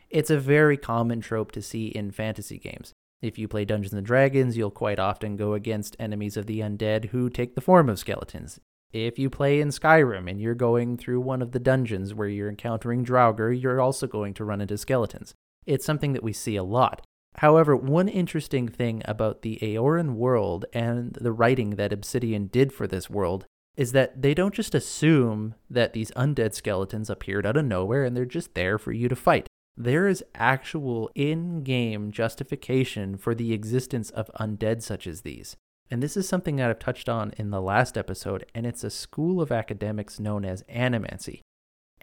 It's 0.09 0.29
a 0.29 0.37
very 0.37 0.77
common 0.77 1.21
trope 1.21 1.51
to 1.53 1.61
see 1.61 1.87
in 1.87 2.11
fantasy 2.11 2.57
games. 2.57 2.93
If 3.21 3.39
you 3.39 3.47
play 3.47 3.65
Dungeons 3.65 3.93
and 3.93 4.05
Dragons, 4.05 4.57
you'll 4.57 4.69
quite 4.69 4.99
often 4.99 5.37
go 5.37 5.53
against 5.53 5.95
enemies 5.99 6.37
of 6.37 6.45
the 6.45 6.59
undead 6.59 7.05
who 7.05 7.29
take 7.29 7.55
the 7.55 7.61
form 7.61 7.89
of 7.89 7.97
skeletons. 7.97 8.59
If 8.93 9.17
you 9.17 9.29
play 9.29 9.59
in 9.59 9.69
Skyrim 9.69 10.29
and 10.29 10.39
you're 10.39 10.55
going 10.55 10.97
through 10.97 11.21
one 11.21 11.41
of 11.41 11.51
the 11.51 11.59
dungeons 11.59 12.13
where 12.13 12.27
you're 12.27 12.49
encountering 12.49 13.03
Draugr, 13.03 13.59
you're 13.59 13.81
also 13.81 14.07
going 14.07 14.33
to 14.35 14.45
run 14.45 14.61
into 14.61 14.77
skeletons. 14.77 15.33
It's 15.65 15.85
something 15.85 16.13
that 16.13 16.23
we 16.23 16.31
see 16.31 16.55
a 16.55 16.63
lot. 16.63 17.05
However, 17.37 17.75
one 17.75 18.07
interesting 18.07 18.67
thing 18.67 19.01
about 19.05 19.41
the 19.41 19.59
Eoran 19.61 20.13
world 20.13 20.65
and 20.71 21.17
the 21.19 21.31
writing 21.31 21.71
that 21.71 21.93
Obsidian 21.93 22.47
did 22.47 22.71
for 22.71 22.87
this 22.87 23.09
world 23.09 23.45
is 23.75 23.91
that 23.91 24.21
they 24.21 24.33
don't 24.33 24.55
just 24.55 24.73
assume 24.73 25.53
that 25.69 25.93
these 25.93 26.11
undead 26.11 26.53
skeletons 26.53 27.09
appeared 27.09 27.45
out 27.45 27.57
of 27.57 27.65
nowhere 27.65 28.03
and 28.03 28.15
they're 28.15 28.25
just 28.25 28.55
there 28.55 28.77
for 28.77 28.91
you 28.91 29.07
to 29.07 29.15
fight. 29.15 29.47
There 29.79 30.07
is 30.07 30.23
actual 30.33 31.11
in 31.13 31.61
game 31.61 32.11
justification 32.11 33.15
for 33.15 33.35
the 33.35 33.53
existence 33.53 34.09
of 34.09 34.31
undead 34.39 34.81
such 34.81 35.05
as 35.05 35.21
these. 35.21 35.55
And 35.91 36.01
this 36.01 36.17
is 36.17 36.27
something 36.27 36.55
that 36.55 36.69
I've 36.71 36.79
touched 36.79 37.07
on 37.07 37.31
in 37.37 37.51
the 37.51 37.61
last 37.61 37.95
episode, 37.95 38.43
and 38.55 38.65
it's 38.65 38.83
a 38.83 38.89
school 38.89 39.39
of 39.39 39.51
academics 39.51 40.19
known 40.19 40.45
as 40.45 40.63
animancy. 40.63 41.41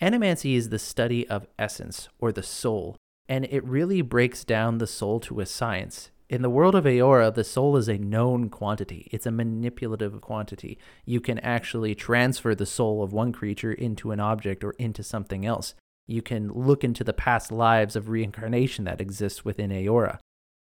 Animancy 0.01 0.55
is 0.55 0.69
the 0.69 0.79
study 0.79 1.27
of 1.29 1.49
essence, 1.59 2.09
or 2.21 2.31
the 2.31 2.45
soul, 2.45 2.97
and 3.29 3.45
it 3.51 3.65
really 3.65 4.03
breaks 4.03 4.45
down 4.45 4.79
the 4.79 4.87
soul 4.87 5.19
to 5.21 5.41
a 5.41 5.47
science. 5.47 6.13
In 6.29 6.43
the 6.43 6.51
world 6.51 6.77
of 6.77 6.85
Eora, 6.85 7.35
the 7.35 7.45
soul 7.45 7.77
is 7.77 7.89
a 7.89 7.99
known 7.99 8.51
quantity. 8.51 9.09
It's 9.11 9.27
a 9.27 9.33
manipulative 9.33 10.21
quantity. 10.21 10.79
You 11.05 11.21
can 11.21 11.41
actually 11.41 11.97
transfer 11.97 12.55
the 12.55 12.67
soul 12.67 13.03
of 13.03 13.13
one 13.13 13.33
creature 13.33 13.73
into 13.73 14.13
an 14.13 14.21
object 14.21 14.63
or 14.63 14.73
into 14.79 15.03
something 15.03 15.45
else. 15.45 15.75
You 16.07 16.23
can 16.23 16.53
look 16.53 16.85
into 16.85 17.05
the 17.05 17.13
past 17.13 17.51
lives 17.51 17.97
of 17.97 18.09
reincarnation 18.09 18.85
that 18.85 19.01
exists 19.01 19.45
within 19.45 19.71
Eora. 19.71 20.19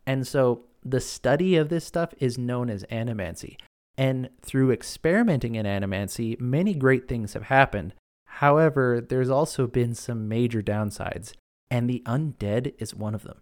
And 0.05 0.25
so 0.25 0.63
the 0.83 1.01
study 1.01 1.55
of 1.57 1.69
this 1.69 1.85
stuff 1.85 2.13
is 2.19 2.37
known 2.37 2.69
as 2.69 2.83
animancy. 2.85 3.57
And 3.97 4.29
through 4.41 4.71
experimenting 4.71 5.55
in 5.55 5.65
animancy, 5.65 6.39
many 6.39 6.73
great 6.73 7.07
things 7.07 7.33
have 7.33 7.43
happened. 7.43 7.93
However, 8.25 9.01
there's 9.01 9.29
also 9.29 9.67
been 9.67 9.95
some 9.95 10.27
major 10.27 10.61
downsides 10.61 11.33
and 11.69 11.89
the 11.89 12.03
undead 12.05 12.73
is 12.79 12.95
one 12.95 13.15
of 13.15 13.23
them. 13.23 13.37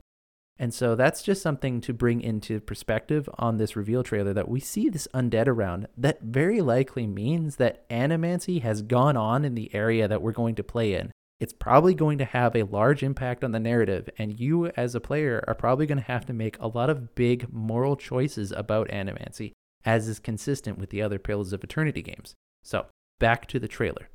And 0.58 0.74
so 0.74 0.96
that's 0.96 1.22
just 1.22 1.42
something 1.42 1.82
to 1.82 1.94
bring 1.94 2.22
into 2.22 2.62
perspective 2.62 3.30
on 3.38 3.58
this 3.58 3.76
reveal 3.76 4.04
trailer 4.04 4.34
that 4.34 4.48
we 4.48 4.62
see 4.62 4.88
this 4.88 5.08
undead 5.14 5.48
around. 5.48 5.88
That 5.98 6.22
very 6.22 6.62
likely 6.62 7.06
means 7.08 7.58
that 7.58 7.88
animancy 7.90 8.62
has 8.62 8.82
gone 8.82 9.18
on 9.18 9.44
in 9.44 9.56
the 9.56 9.74
area 9.76 10.08
that 10.08 10.22
we're 10.22 10.32
going 10.32 10.56
to 10.56 10.64
play 10.64 10.94
in. 10.94 11.12
It's 11.38 11.52
probably 11.52 11.94
going 11.94 12.18
to 12.20 12.26
have 12.26 12.56
a 12.56 12.64
large 12.64 13.04
impact 13.04 13.44
on 13.44 13.52
the 13.52 13.60
narrative, 13.60 14.10
and 14.18 14.40
you 14.40 14.68
as 14.68 14.96
a 14.96 15.02
player 15.02 15.44
are 15.48 15.54
probably 15.54 15.86
going 15.86 15.98
to 15.98 16.04
have 16.06 16.26
to 16.28 16.34
make 16.34 16.58
a 16.60 16.68
lot 16.68 16.90
of 16.90 17.14
big 17.14 17.52
moral 17.52 17.98
choices 17.98 18.54
about 18.54 18.88
animancy, 18.88 19.52
as 19.84 20.08
is 20.08 20.20
consistent 20.20 20.78
with 20.78 20.92
the 20.92 21.02
other 21.02 21.20
Pillars 21.20 21.52
of 21.52 21.62
Eternity 21.62 22.02
games. 22.02 22.36
So, 22.64 22.86
back 23.20 23.48
to 23.48 23.60
the 23.60 23.68
trailer. 23.68 24.10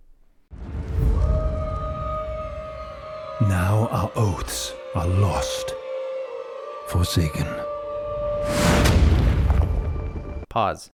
Now 3.42 3.88
our 3.90 4.11
oaths 4.16 4.72
are 4.94 5.06
lost, 5.06 5.74
forsaken. 6.88 7.46
Pause. 10.48 10.90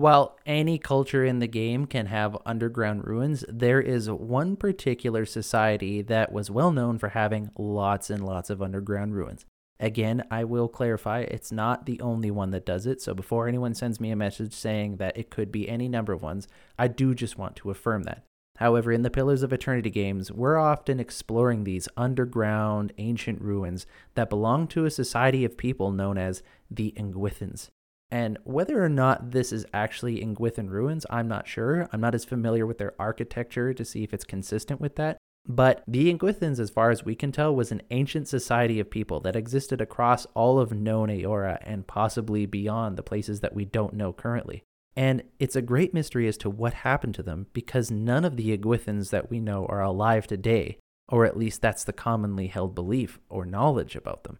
While 0.00 0.38
any 0.46 0.78
culture 0.78 1.26
in 1.26 1.40
the 1.40 1.46
game 1.46 1.84
can 1.84 2.06
have 2.06 2.34
underground 2.46 3.06
ruins, 3.06 3.44
there 3.50 3.82
is 3.82 4.08
one 4.08 4.56
particular 4.56 5.26
society 5.26 6.00
that 6.00 6.32
was 6.32 6.50
well 6.50 6.72
known 6.72 6.96
for 6.96 7.10
having 7.10 7.50
lots 7.58 8.08
and 8.08 8.24
lots 8.24 8.48
of 8.48 8.62
underground 8.62 9.14
ruins. 9.14 9.44
Again, 9.78 10.24
I 10.30 10.44
will 10.44 10.68
clarify, 10.68 11.26
it's 11.28 11.52
not 11.52 11.84
the 11.84 12.00
only 12.00 12.30
one 12.30 12.50
that 12.52 12.64
does 12.64 12.86
it. 12.86 13.02
So 13.02 13.12
before 13.12 13.46
anyone 13.46 13.74
sends 13.74 14.00
me 14.00 14.10
a 14.10 14.16
message 14.16 14.54
saying 14.54 14.96
that 14.96 15.18
it 15.18 15.28
could 15.28 15.52
be 15.52 15.68
any 15.68 15.86
number 15.86 16.14
of 16.14 16.22
ones, 16.22 16.48
I 16.78 16.88
do 16.88 17.14
just 17.14 17.36
want 17.36 17.54
to 17.56 17.70
affirm 17.70 18.04
that. 18.04 18.24
However, 18.56 18.92
in 18.92 19.02
the 19.02 19.10
Pillars 19.10 19.42
of 19.42 19.52
Eternity 19.52 19.90
games, 19.90 20.32
we're 20.32 20.56
often 20.56 20.98
exploring 20.98 21.64
these 21.64 21.90
underground 21.98 22.94
ancient 22.96 23.42
ruins 23.42 23.86
that 24.14 24.30
belong 24.30 24.66
to 24.68 24.86
a 24.86 24.90
society 24.90 25.44
of 25.44 25.58
people 25.58 25.92
known 25.92 26.16
as 26.16 26.42
the 26.70 26.94
Engwithans. 26.96 27.68
And 28.10 28.38
whether 28.44 28.82
or 28.82 28.88
not 28.88 29.30
this 29.30 29.52
is 29.52 29.66
actually 29.72 30.20
Engwithan 30.20 30.68
ruins, 30.68 31.06
I'm 31.10 31.28
not 31.28 31.46
sure. 31.46 31.88
I'm 31.92 32.00
not 32.00 32.14
as 32.14 32.24
familiar 32.24 32.66
with 32.66 32.78
their 32.78 32.94
architecture 32.98 33.72
to 33.72 33.84
see 33.84 34.02
if 34.02 34.12
it's 34.12 34.24
consistent 34.24 34.80
with 34.80 34.96
that. 34.96 35.16
But 35.46 35.82
the 35.86 36.12
Engwithans, 36.12 36.58
as 36.58 36.70
far 36.70 36.90
as 36.90 37.04
we 37.04 37.14
can 37.14 37.32
tell, 37.32 37.54
was 37.54 37.72
an 37.72 37.82
ancient 37.90 38.28
society 38.28 38.78
of 38.78 38.90
people 38.90 39.20
that 39.20 39.36
existed 39.36 39.80
across 39.80 40.26
all 40.34 40.58
of 40.58 40.72
known 40.72 41.08
Eora 41.08 41.58
and 41.62 41.86
possibly 41.86 42.46
beyond 42.46 42.96
the 42.96 43.02
places 43.02 43.40
that 43.40 43.54
we 43.54 43.64
don't 43.64 43.94
know 43.94 44.12
currently. 44.12 44.62
And 44.96 45.22
it's 45.38 45.56
a 45.56 45.62
great 45.62 45.94
mystery 45.94 46.28
as 46.28 46.36
to 46.38 46.50
what 46.50 46.74
happened 46.74 47.14
to 47.14 47.22
them 47.22 47.46
because 47.52 47.90
none 47.90 48.24
of 48.24 48.36
the 48.36 48.56
Engwithans 48.56 49.10
that 49.10 49.30
we 49.30 49.40
know 49.40 49.64
are 49.66 49.80
alive 49.80 50.26
today, 50.26 50.78
or 51.08 51.24
at 51.24 51.38
least 51.38 51.62
that's 51.62 51.84
the 51.84 51.92
commonly 51.92 52.48
held 52.48 52.74
belief 52.74 53.18
or 53.28 53.46
knowledge 53.46 53.96
about 53.96 54.24
them. 54.24 54.38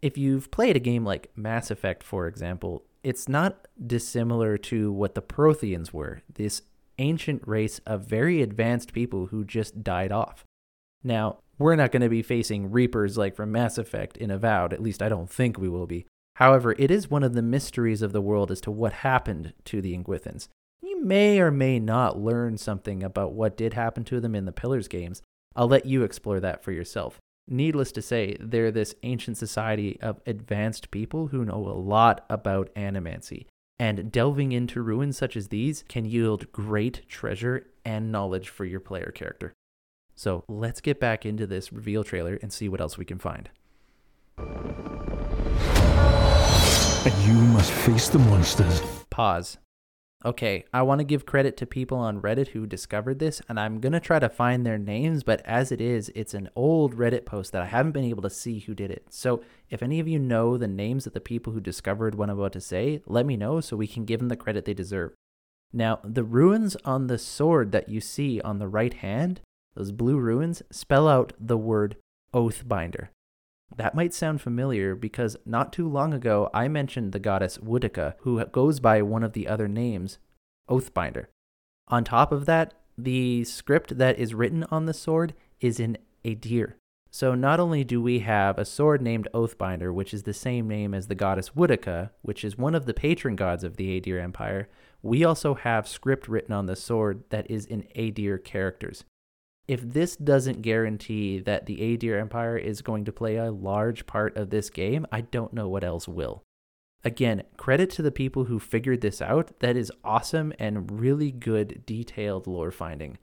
If 0.00 0.16
you've 0.16 0.50
played 0.50 0.76
a 0.76 0.80
game 0.80 1.04
like 1.04 1.30
Mass 1.36 1.70
Effect, 1.70 2.02
for 2.02 2.26
example, 2.26 2.84
it's 3.02 3.28
not 3.28 3.66
dissimilar 3.84 4.56
to 4.58 4.92
what 4.92 5.14
the 5.14 5.22
Protheans 5.22 5.92
were 5.92 6.22
this 6.32 6.62
ancient 6.98 7.46
race 7.46 7.80
of 7.86 8.06
very 8.06 8.42
advanced 8.42 8.92
people 8.92 9.26
who 9.26 9.44
just 9.44 9.82
died 9.82 10.12
off. 10.12 10.44
Now, 11.02 11.38
we're 11.58 11.76
not 11.76 11.92
going 11.92 12.02
to 12.02 12.08
be 12.08 12.22
facing 12.22 12.70
Reapers 12.70 13.16
like 13.16 13.34
from 13.34 13.52
Mass 13.52 13.78
Effect 13.78 14.16
in 14.16 14.30
Avowed, 14.30 14.72
at 14.72 14.82
least 14.82 15.02
I 15.02 15.08
don't 15.08 15.30
think 15.30 15.58
we 15.58 15.68
will 15.68 15.86
be. 15.86 16.06
However, 16.36 16.74
it 16.78 16.90
is 16.90 17.10
one 17.10 17.22
of 17.22 17.34
the 17.34 17.42
mysteries 17.42 18.02
of 18.02 18.12
the 18.12 18.20
world 18.20 18.50
as 18.50 18.60
to 18.62 18.70
what 18.70 18.92
happened 18.92 19.52
to 19.66 19.80
the 19.80 19.96
Engwithans. 19.96 20.48
You 20.82 21.02
may 21.02 21.40
or 21.40 21.50
may 21.50 21.78
not 21.78 22.18
learn 22.18 22.56
something 22.56 23.02
about 23.02 23.32
what 23.32 23.56
did 23.56 23.74
happen 23.74 24.04
to 24.04 24.20
them 24.20 24.34
in 24.34 24.44
the 24.44 24.52
Pillars 24.52 24.88
games. 24.88 25.22
I'll 25.56 25.68
let 25.68 25.86
you 25.86 26.02
explore 26.02 26.40
that 26.40 26.62
for 26.62 26.72
yourself. 26.72 27.18
Needless 27.52 27.90
to 27.92 28.00
say, 28.00 28.36
they're 28.38 28.70
this 28.70 28.94
ancient 29.02 29.36
society 29.36 29.98
of 30.00 30.20
advanced 30.24 30.92
people 30.92 31.26
who 31.26 31.44
know 31.44 31.66
a 31.66 31.74
lot 31.74 32.24
about 32.30 32.72
animancy. 32.76 33.46
And 33.76 34.12
delving 34.12 34.52
into 34.52 34.80
ruins 34.82 35.18
such 35.18 35.36
as 35.36 35.48
these 35.48 35.82
can 35.88 36.04
yield 36.04 36.52
great 36.52 37.08
treasure 37.08 37.66
and 37.84 38.12
knowledge 38.12 38.48
for 38.48 38.64
your 38.64 38.78
player 38.78 39.10
character. 39.12 39.52
So 40.14 40.44
let's 40.46 40.80
get 40.80 41.00
back 41.00 41.26
into 41.26 41.44
this 41.44 41.72
reveal 41.72 42.04
trailer 42.04 42.38
and 42.40 42.52
see 42.52 42.68
what 42.68 42.80
else 42.80 42.96
we 42.96 43.04
can 43.04 43.18
find. 43.18 43.50
And 47.02 47.14
you 47.26 47.34
must 47.34 47.72
face 47.72 48.08
the 48.10 48.18
monsters. 48.20 48.80
Pause. 49.10 49.58
Okay, 50.22 50.66
I 50.70 50.82
want 50.82 50.98
to 50.98 51.04
give 51.04 51.24
credit 51.24 51.56
to 51.56 51.66
people 51.66 51.96
on 51.96 52.20
Reddit 52.20 52.48
who 52.48 52.66
discovered 52.66 53.20
this, 53.20 53.40
and 53.48 53.58
I'm 53.58 53.80
going 53.80 53.94
to 53.94 54.00
try 54.00 54.18
to 54.18 54.28
find 54.28 54.66
their 54.66 54.76
names, 54.76 55.22
but 55.22 55.40
as 55.46 55.72
it 55.72 55.80
is, 55.80 56.12
it's 56.14 56.34
an 56.34 56.50
old 56.54 56.94
Reddit 56.94 57.24
post 57.24 57.52
that 57.52 57.62
I 57.62 57.66
haven't 57.66 57.92
been 57.92 58.04
able 58.04 58.20
to 58.24 58.28
see 58.28 58.58
who 58.58 58.74
did 58.74 58.90
it. 58.90 59.06
So 59.08 59.42
if 59.70 59.82
any 59.82 59.98
of 59.98 60.06
you 60.06 60.18
know 60.18 60.58
the 60.58 60.68
names 60.68 61.06
of 61.06 61.14
the 61.14 61.22
people 61.22 61.54
who 61.54 61.60
discovered 61.60 62.14
what 62.14 62.28
I'm 62.28 62.38
about 62.38 62.52
to 62.52 62.60
say, 62.60 63.00
let 63.06 63.24
me 63.24 63.34
know 63.34 63.62
so 63.62 63.78
we 63.78 63.86
can 63.86 64.04
give 64.04 64.20
them 64.20 64.28
the 64.28 64.36
credit 64.36 64.66
they 64.66 64.74
deserve. 64.74 65.12
Now, 65.72 66.00
the 66.04 66.24
ruins 66.24 66.76
on 66.84 67.06
the 67.06 67.16
sword 67.16 67.72
that 67.72 67.88
you 67.88 68.02
see 68.02 68.42
on 68.42 68.58
the 68.58 68.68
right 68.68 68.92
hand, 68.92 69.40
those 69.74 69.90
blue 69.90 70.18
ruins, 70.18 70.62
spell 70.70 71.08
out 71.08 71.32
the 71.40 71.56
word 71.56 71.96
Oathbinder. 72.34 73.08
That 73.76 73.94
might 73.94 74.12
sound 74.12 74.40
familiar 74.40 74.94
because 74.94 75.36
not 75.46 75.72
too 75.72 75.88
long 75.88 76.12
ago 76.12 76.50
I 76.52 76.68
mentioned 76.68 77.12
the 77.12 77.18
goddess 77.18 77.58
Woedica, 77.58 78.14
who 78.20 78.44
goes 78.46 78.80
by 78.80 79.02
one 79.02 79.22
of 79.22 79.32
the 79.32 79.48
other 79.48 79.68
names, 79.68 80.18
Oathbinder. 80.68 81.26
On 81.88 82.04
top 82.04 82.32
of 82.32 82.46
that, 82.46 82.74
the 82.96 83.44
script 83.44 83.98
that 83.98 84.18
is 84.18 84.34
written 84.34 84.64
on 84.70 84.86
the 84.86 84.94
sword 84.94 85.34
is 85.60 85.80
in 85.80 85.98
Aedyr. 86.24 86.74
So 87.12 87.34
not 87.34 87.58
only 87.58 87.82
do 87.82 88.00
we 88.00 88.20
have 88.20 88.58
a 88.58 88.64
sword 88.64 89.02
named 89.02 89.26
Oathbinder, 89.34 89.92
which 89.92 90.14
is 90.14 90.22
the 90.22 90.32
same 90.32 90.68
name 90.68 90.94
as 90.94 91.08
the 91.08 91.16
goddess 91.16 91.50
Woedica, 91.50 92.10
which 92.22 92.44
is 92.44 92.56
one 92.56 92.74
of 92.74 92.86
the 92.86 92.94
patron 92.94 93.34
gods 93.34 93.64
of 93.64 93.76
the 93.76 94.00
Aedyr 94.00 94.22
Empire, 94.22 94.68
we 95.02 95.24
also 95.24 95.54
have 95.54 95.88
script 95.88 96.28
written 96.28 96.52
on 96.52 96.66
the 96.66 96.76
sword 96.76 97.24
that 97.30 97.50
is 97.50 97.66
in 97.66 97.82
Aedyr 97.96 98.42
characters 98.42 99.04
if 99.70 99.80
this 99.82 100.16
doesn't 100.16 100.62
guarantee 100.62 101.38
that 101.38 101.66
the 101.66 101.76
Aedyr 101.76 102.20
Empire 102.20 102.56
is 102.56 102.82
going 102.82 103.04
to 103.04 103.12
play 103.12 103.36
a 103.36 103.52
large 103.52 104.04
part 104.04 104.36
of 104.36 104.50
this 104.50 104.68
game, 104.68 105.06
I 105.12 105.20
don't 105.20 105.52
know 105.52 105.68
what 105.68 105.84
else 105.84 106.08
will. 106.08 106.42
Again, 107.04 107.44
credit 107.56 107.88
to 107.90 108.02
the 108.02 108.10
people 108.10 108.46
who 108.46 108.58
figured 108.58 109.00
this 109.00 109.22
out. 109.22 109.60
That 109.60 109.76
is 109.76 109.92
awesome 110.02 110.52
and 110.58 111.00
really 111.00 111.30
good 111.30 111.84
detailed 111.86 112.48
lore 112.48 112.72
finding. 112.72 113.18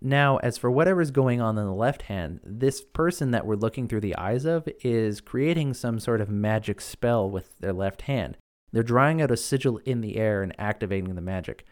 Now, 0.00 0.38
as 0.38 0.58
for 0.58 0.68
whatever's 0.68 1.12
going 1.12 1.40
on 1.40 1.56
in 1.56 1.64
the 1.64 1.72
left 1.72 2.02
hand, 2.02 2.40
this 2.42 2.82
person 2.82 3.30
that 3.30 3.46
we're 3.46 3.54
looking 3.54 3.86
through 3.86 4.00
the 4.00 4.16
eyes 4.16 4.44
of 4.44 4.68
is 4.82 5.20
creating 5.20 5.74
some 5.74 6.00
sort 6.00 6.20
of 6.20 6.28
magic 6.28 6.80
spell 6.80 7.30
with 7.30 7.56
their 7.60 7.72
left 7.72 8.02
hand. 8.02 8.36
They're 8.72 8.82
drawing 8.82 9.22
out 9.22 9.30
a 9.30 9.36
sigil 9.36 9.78
in 9.84 10.00
the 10.00 10.16
air 10.16 10.42
and 10.42 10.52
activating 10.58 11.14
the 11.14 11.20
magic. 11.20 11.64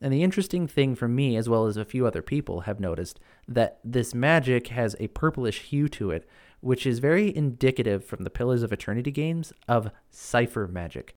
And 0.00 0.12
the 0.12 0.22
interesting 0.22 0.68
thing 0.68 0.94
for 0.94 1.08
me, 1.08 1.36
as 1.36 1.48
well 1.48 1.66
as 1.66 1.76
a 1.76 1.84
few 1.84 2.06
other 2.06 2.22
people, 2.22 2.60
have 2.60 2.78
noticed 2.78 3.18
that 3.48 3.80
this 3.82 4.14
magic 4.14 4.68
has 4.68 4.94
a 5.00 5.08
purplish 5.08 5.62
hue 5.62 5.88
to 5.88 6.10
it, 6.10 6.28
which 6.60 6.86
is 6.86 7.00
very 7.00 7.34
indicative 7.34 8.04
from 8.04 8.24
the 8.24 8.30
Pillars 8.30 8.62
of 8.62 8.72
Eternity 8.72 9.10
games 9.10 9.52
of 9.66 9.90
Cipher 10.10 10.68
magic. 10.68 11.14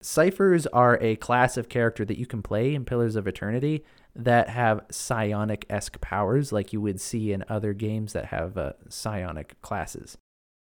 Ciphers 0.00 0.66
are 0.68 0.98
a 1.00 1.16
class 1.16 1.56
of 1.56 1.68
character 1.68 2.04
that 2.04 2.18
you 2.18 2.26
can 2.26 2.42
play 2.42 2.74
in 2.74 2.84
Pillars 2.84 3.16
of 3.16 3.26
Eternity 3.26 3.84
that 4.14 4.48
have 4.50 4.84
psionic 4.90 5.64
esque 5.68 6.00
powers, 6.00 6.52
like 6.52 6.72
you 6.72 6.80
would 6.80 7.00
see 7.00 7.32
in 7.32 7.44
other 7.48 7.72
games 7.72 8.12
that 8.12 8.26
have 8.26 8.56
uh, 8.56 8.72
psionic 8.88 9.60
classes. 9.62 10.16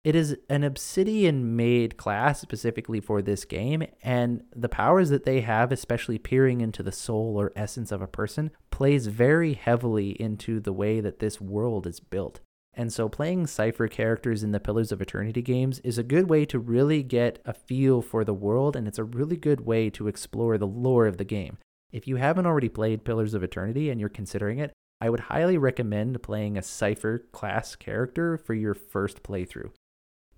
It 0.04 0.16
is 0.16 0.38
an 0.50 0.64
Obsidian 0.64 1.58
made 1.58 1.98
class 1.98 2.40
specifically 2.40 3.02
for 3.02 3.22
this 3.22 3.44
game, 3.44 3.84
and 4.02 4.44
the 4.56 4.70
powers 4.70 5.10
that 5.10 5.26
they 5.26 5.42
have, 5.42 5.72
especially 5.72 6.18
peering 6.18 6.62
into 6.62 6.82
the 6.82 6.94
soul 6.94 7.36
or 7.36 7.52
essence 7.58 7.92
of 7.92 8.02
a 8.02 8.08
person, 8.08 8.52
plays 8.72 9.08
very 9.08 9.54
heavily 9.54 10.12
into 10.12 10.62
the 10.62 10.72
way 10.72 11.02
that 11.02 11.20
this 11.20 11.42
world 11.42 11.86
is 11.86 12.00
built. 12.00 12.40
And 12.74 12.94
so, 12.94 13.10
playing 13.10 13.48
Cipher 13.48 13.88
characters 13.88 14.44
in 14.44 14.52
the 14.52 14.60
Pillars 14.60 14.92
of 14.92 15.02
Eternity 15.02 15.42
games 15.42 15.80
is 15.80 15.98
a 15.98 16.04
good 16.04 16.30
way 16.30 16.46
to 16.46 16.60
really 16.60 17.02
get 17.02 17.42
a 17.44 17.54
feel 17.54 18.02
for 18.04 18.24
the 18.24 18.36
world, 18.36 18.76
and 18.76 18.88
it's 18.88 19.00
a 19.00 19.04
really 19.04 19.36
good 19.36 19.62
way 19.62 19.90
to 19.90 20.08
explore 20.08 20.58
the 20.58 20.68
lore 20.68 21.08
of 21.08 21.18
the 21.18 21.26
game. 21.26 21.58
If 21.92 22.08
you 22.08 22.18
haven't 22.18 22.46
already 22.46 22.70
played 22.70 23.04
Pillars 23.04 23.34
of 23.34 23.44
Eternity 23.44 23.90
and 23.90 24.00
you're 24.00 24.10
considering 24.10 24.60
it, 24.60 24.72
I 25.02 25.10
would 25.10 25.22
highly 25.22 25.58
recommend 25.58 26.22
playing 26.22 26.58
a 26.58 26.62
Cipher 26.62 27.26
class 27.32 27.76
character 27.76 28.38
for 28.38 28.54
your 28.54 28.74
first 28.74 29.24
playthrough. 29.24 29.72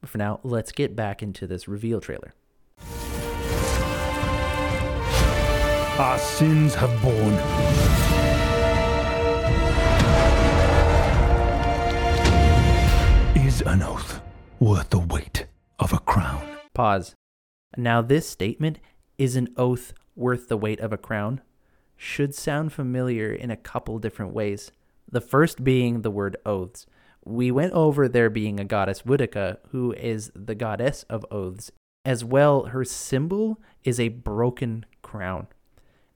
But 0.01 0.09
for 0.09 0.17
now, 0.17 0.39
let's 0.43 0.71
get 0.71 0.95
back 0.95 1.21
into 1.21 1.45
this 1.47 1.67
reveal 1.67 1.99
trailer. 1.99 2.33
Our 5.99 6.17
sins 6.17 6.75
have 6.75 7.01
borne. 7.01 7.33
Is 13.35 13.61
an 13.63 13.83
oath 13.83 14.21
worth 14.59 14.89
the 14.91 14.99
weight 14.99 15.47
of 15.77 15.91
a 15.91 15.99
crown? 15.99 16.47
Pause. 16.73 17.15
Now, 17.75 18.01
this 18.01 18.29
statement, 18.29 18.79
is 19.17 19.35
an 19.35 19.49
oath 19.57 19.93
worth 20.15 20.47
the 20.47 20.57
weight 20.57 20.79
of 20.79 20.93
a 20.93 20.97
crown, 20.97 21.41
should 21.97 22.33
sound 22.33 22.71
familiar 22.71 23.33
in 23.33 23.51
a 23.51 23.57
couple 23.57 23.99
different 23.99 24.33
ways. 24.33 24.71
The 25.11 25.19
first 25.19 25.65
being 25.65 26.01
the 26.01 26.11
word 26.11 26.37
oaths 26.45 26.85
we 27.25 27.51
went 27.51 27.73
over 27.73 28.07
there 28.07 28.29
being 28.29 28.59
a 28.59 28.65
goddess 28.65 29.03
Woedica, 29.03 29.57
who 29.71 29.93
is 29.93 30.31
the 30.35 30.55
goddess 30.55 31.03
of 31.09 31.25
oaths. 31.31 31.71
As 32.05 32.23
well, 32.23 32.65
her 32.65 32.83
symbol 32.83 33.59
is 33.83 33.99
a 33.99 34.09
broken 34.09 34.85
crown. 35.01 35.47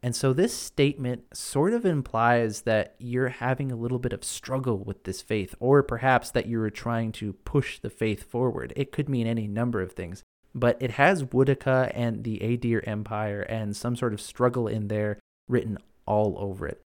And 0.01 0.15
so 0.15 0.33
this 0.33 0.53
statement 0.53 1.23
sort 1.33 1.73
of 1.73 1.85
implies 1.85 2.61
that 2.61 2.95
you're 2.99 3.29
having 3.29 3.71
a 3.71 3.77
little 3.77 3.99
bit 3.99 4.11
of 4.11 4.23
struggle 4.23 4.77
with 4.77 5.05
this 5.05 5.21
faith, 5.21 5.55
or 5.59 5.81
perhaps 5.81 6.29
that 6.31 6.45
you 6.45 6.61
are 6.61 6.69
trying 6.69 7.13
to 7.13 7.33
push 7.33 7.79
the 7.79 7.89
faith 7.89 8.29
forward. 8.29 8.73
It 8.75 8.91
could 8.91 9.07
mean 9.07 9.27
any 9.27 9.47
number 9.47 9.81
of 9.81 9.93
things. 9.93 10.21
But 10.53 10.77
it 10.81 10.91
has 10.91 11.23
Woedica 11.23 11.91
and 11.95 12.23
the 12.23 12.39
Aedyr 12.39 12.85
Empire 12.87 13.41
and 13.41 13.75
some 13.75 13.95
sort 13.95 14.13
of 14.13 14.21
struggle 14.21 14.67
in 14.67 14.87
there 14.87 15.19
written 15.47 15.77
all 16.05 16.35
over 16.37 16.67
it. 16.67 16.81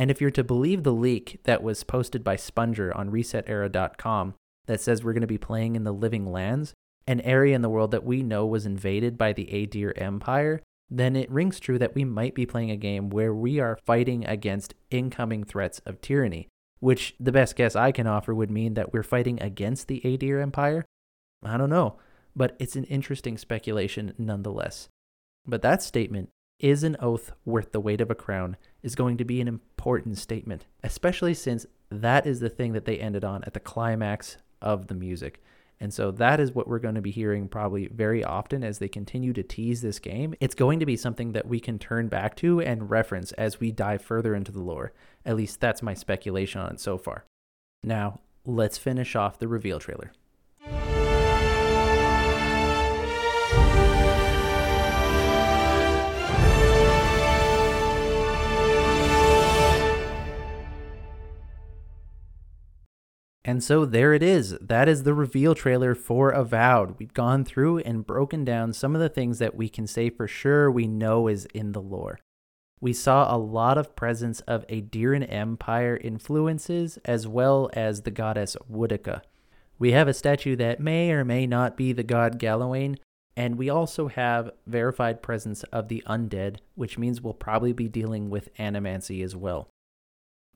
And 0.00 0.10
if 0.10 0.18
you're 0.18 0.30
to 0.30 0.42
believe 0.42 0.82
the 0.82 0.94
leak 0.94 1.40
that 1.44 1.62
was 1.62 1.84
posted 1.84 2.24
by 2.24 2.36
Sponger 2.36 2.90
on 2.96 3.10
resetera.com 3.10 4.32
that 4.64 4.80
says 4.80 5.04
we're 5.04 5.12
going 5.12 5.20
to 5.20 5.26
be 5.26 5.36
playing 5.36 5.76
in 5.76 5.84
the 5.84 5.92
Living 5.92 6.32
Lands, 6.32 6.72
an 7.06 7.20
area 7.20 7.54
in 7.54 7.60
the 7.60 7.68
world 7.68 7.90
that 7.90 8.02
we 8.02 8.22
know 8.22 8.46
was 8.46 8.64
invaded 8.64 9.18
by 9.18 9.34
the 9.34 9.44
Aedyr 9.52 9.92
Empire, 10.00 10.62
then 10.88 11.16
it 11.16 11.30
rings 11.30 11.60
true 11.60 11.78
that 11.78 11.94
we 11.94 12.06
might 12.06 12.34
be 12.34 12.46
playing 12.46 12.70
a 12.70 12.78
game 12.78 13.10
where 13.10 13.34
we 13.34 13.60
are 13.60 13.78
fighting 13.84 14.24
against 14.24 14.72
incoming 14.90 15.44
threats 15.44 15.82
of 15.84 16.00
tyranny, 16.00 16.48
which 16.78 17.14
the 17.20 17.30
best 17.30 17.54
guess 17.54 17.76
I 17.76 17.92
can 17.92 18.06
offer 18.06 18.34
would 18.34 18.50
mean 18.50 18.72
that 18.74 18.94
we're 18.94 19.02
fighting 19.02 19.38
against 19.42 19.86
the 19.86 20.00
Aedyr 20.02 20.40
Empire. 20.40 20.86
I 21.42 21.58
don't 21.58 21.68
know, 21.68 21.98
but 22.34 22.56
it's 22.58 22.74
an 22.74 22.84
interesting 22.84 23.36
speculation 23.36 24.14
nonetheless. 24.16 24.88
But 25.46 25.60
that 25.60 25.82
statement 25.82 26.30
is 26.60 26.84
an 26.84 26.96
oath 27.00 27.32
worth 27.44 27.72
the 27.72 27.80
weight 27.80 28.00
of 28.00 28.10
a 28.10 28.14
crown 28.14 28.56
is 28.82 28.94
going 28.94 29.16
to 29.16 29.24
be 29.24 29.40
an 29.40 29.48
important 29.48 30.18
statement, 30.18 30.66
especially 30.82 31.34
since 31.34 31.66
that 31.90 32.26
is 32.26 32.40
the 32.40 32.48
thing 32.48 32.72
that 32.72 32.84
they 32.84 32.98
ended 32.98 33.24
on 33.24 33.42
at 33.44 33.54
the 33.54 33.60
climax 33.60 34.36
of 34.62 34.86
the 34.86 34.94
music. 34.94 35.42
And 35.80 35.94
so 35.94 36.10
that 36.12 36.40
is 36.40 36.52
what 36.52 36.68
we're 36.68 36.78
going 36.78 36.94
to 36.94 37.00
be 37.00 37.10
hearing 37.10 37.48
probably 37.48 37.88
very 37.88 38.22
often 38.22 38.62
as 38.62 38.78
they 38.78 38.88
continue 38.88 39.32
to 39.32 39.42
tease 39.42 39.80
this 39.80 39.98
game. 39.98 40.34
It's 40.38 40.54
going 40.54 40.78
to 40.80 40.86
be 40.86 40.96
something 40.96 41.32
that 41.32 41.46
we 41.46 41.58
can 41.58 41.78
turn 41.78 42.08
back 42.08 42.36
to 42.36 42.60
and 42.60 42.90
reference 42.90 43.32
as 43.32 43.60
we 43.60 43.72
dive 43.72 44.02
further 44.02 44.34
into 44.34 44.52
the 44.52 44.60
lore. 44.60 44.92
At 45.24 45.36
least 45.36 45.58
that's 45.58 45.82
my 45.82 45.94
speculation 45.94 46.60
on 46.60 46.72
it 46.72 46.80
so 46.80 46.98
far. 46.98 47.24
Now, 47.82 48.20
let's 48.44 48.76
finish 48.76 49.16
off 49.16 49.38
the 49.38 49.48
reveal 49.48 49.78
trailer. 49.78 50.12
And 63.50 63.64
so 63.64 63.84
there 63.84 64.14
it 64.14 64.22
is. 64.22 64.56
That 64.60 64.88
is 64.88 65.02
the 65.02 65.12
reveal 65.12 65.56
trailer 65.56 65.96
for 65.96 66.30
Avowed. 66.30 67.00
We've 67.00 67.12
gone 67.12 67.44
through 67.44 67.78
and 67.78 68.06
broken 68.06 68.44
down 68.44 68.72
some 68.72 68.94
of 68.94 69.00
the 69.00 69.08
things 69.08 69.40
that 69.40 69.56
we 69.56 69.68
can 69.68 69.88
say 69.88 70.08
for 70.08 70.28
sure 70.28 70.70
we 70.70 70.86
know 70.86 71.26
is 71.26 71.46
in 71.46 71.72
the 71.72 71.82
lore. 71.82 72.20
we 72.80 72.92
saw 72.92 73.34
a 73.34 73.36
lot 73.36 73.76
of 73.76 73.96
presence 73.96 74.38
of 74.42 74.64
Aedyran 74.68 75.26
Empire 75.28 75.96
influences 75.96 76.98
as 77.04 77.26
well 77.26 77.68
as 77.72 78.02
the 78.02 78.12
goddess 78.12 78.56
Woedica. 78.70 79.22
We 79.80 79.90
have 79.90 80.06
a 80.06 80.14
statue 80.14 80.54
that 80.54 80.78
may 80.78 81.10
or 81.10 81.24
may 81.24 81.44
not 81.44 81.76
be 81.76 81.92
the 81.92 82.04
god 82.04 82.38
Galawain, 82.38 82.98
and 83.36 83.58
we 83.58 83.68
also 83.68 84.06
have 84.06 84.52
verified 84.64 85.22
presence 85.22 85.64
of 85.64 85.88
the 85.88 86.04
undead, 86.06 86.58
which 86.76 86.98
means 86.98 87.20
we'll 87.20 87.34
probably 87.34 87.72
be 87.72 87.88
dealing 87.88 88.30
with 88.30 88.54
animancy 88.54 89.24
as 89.24 89.34
well. 89.34 89.68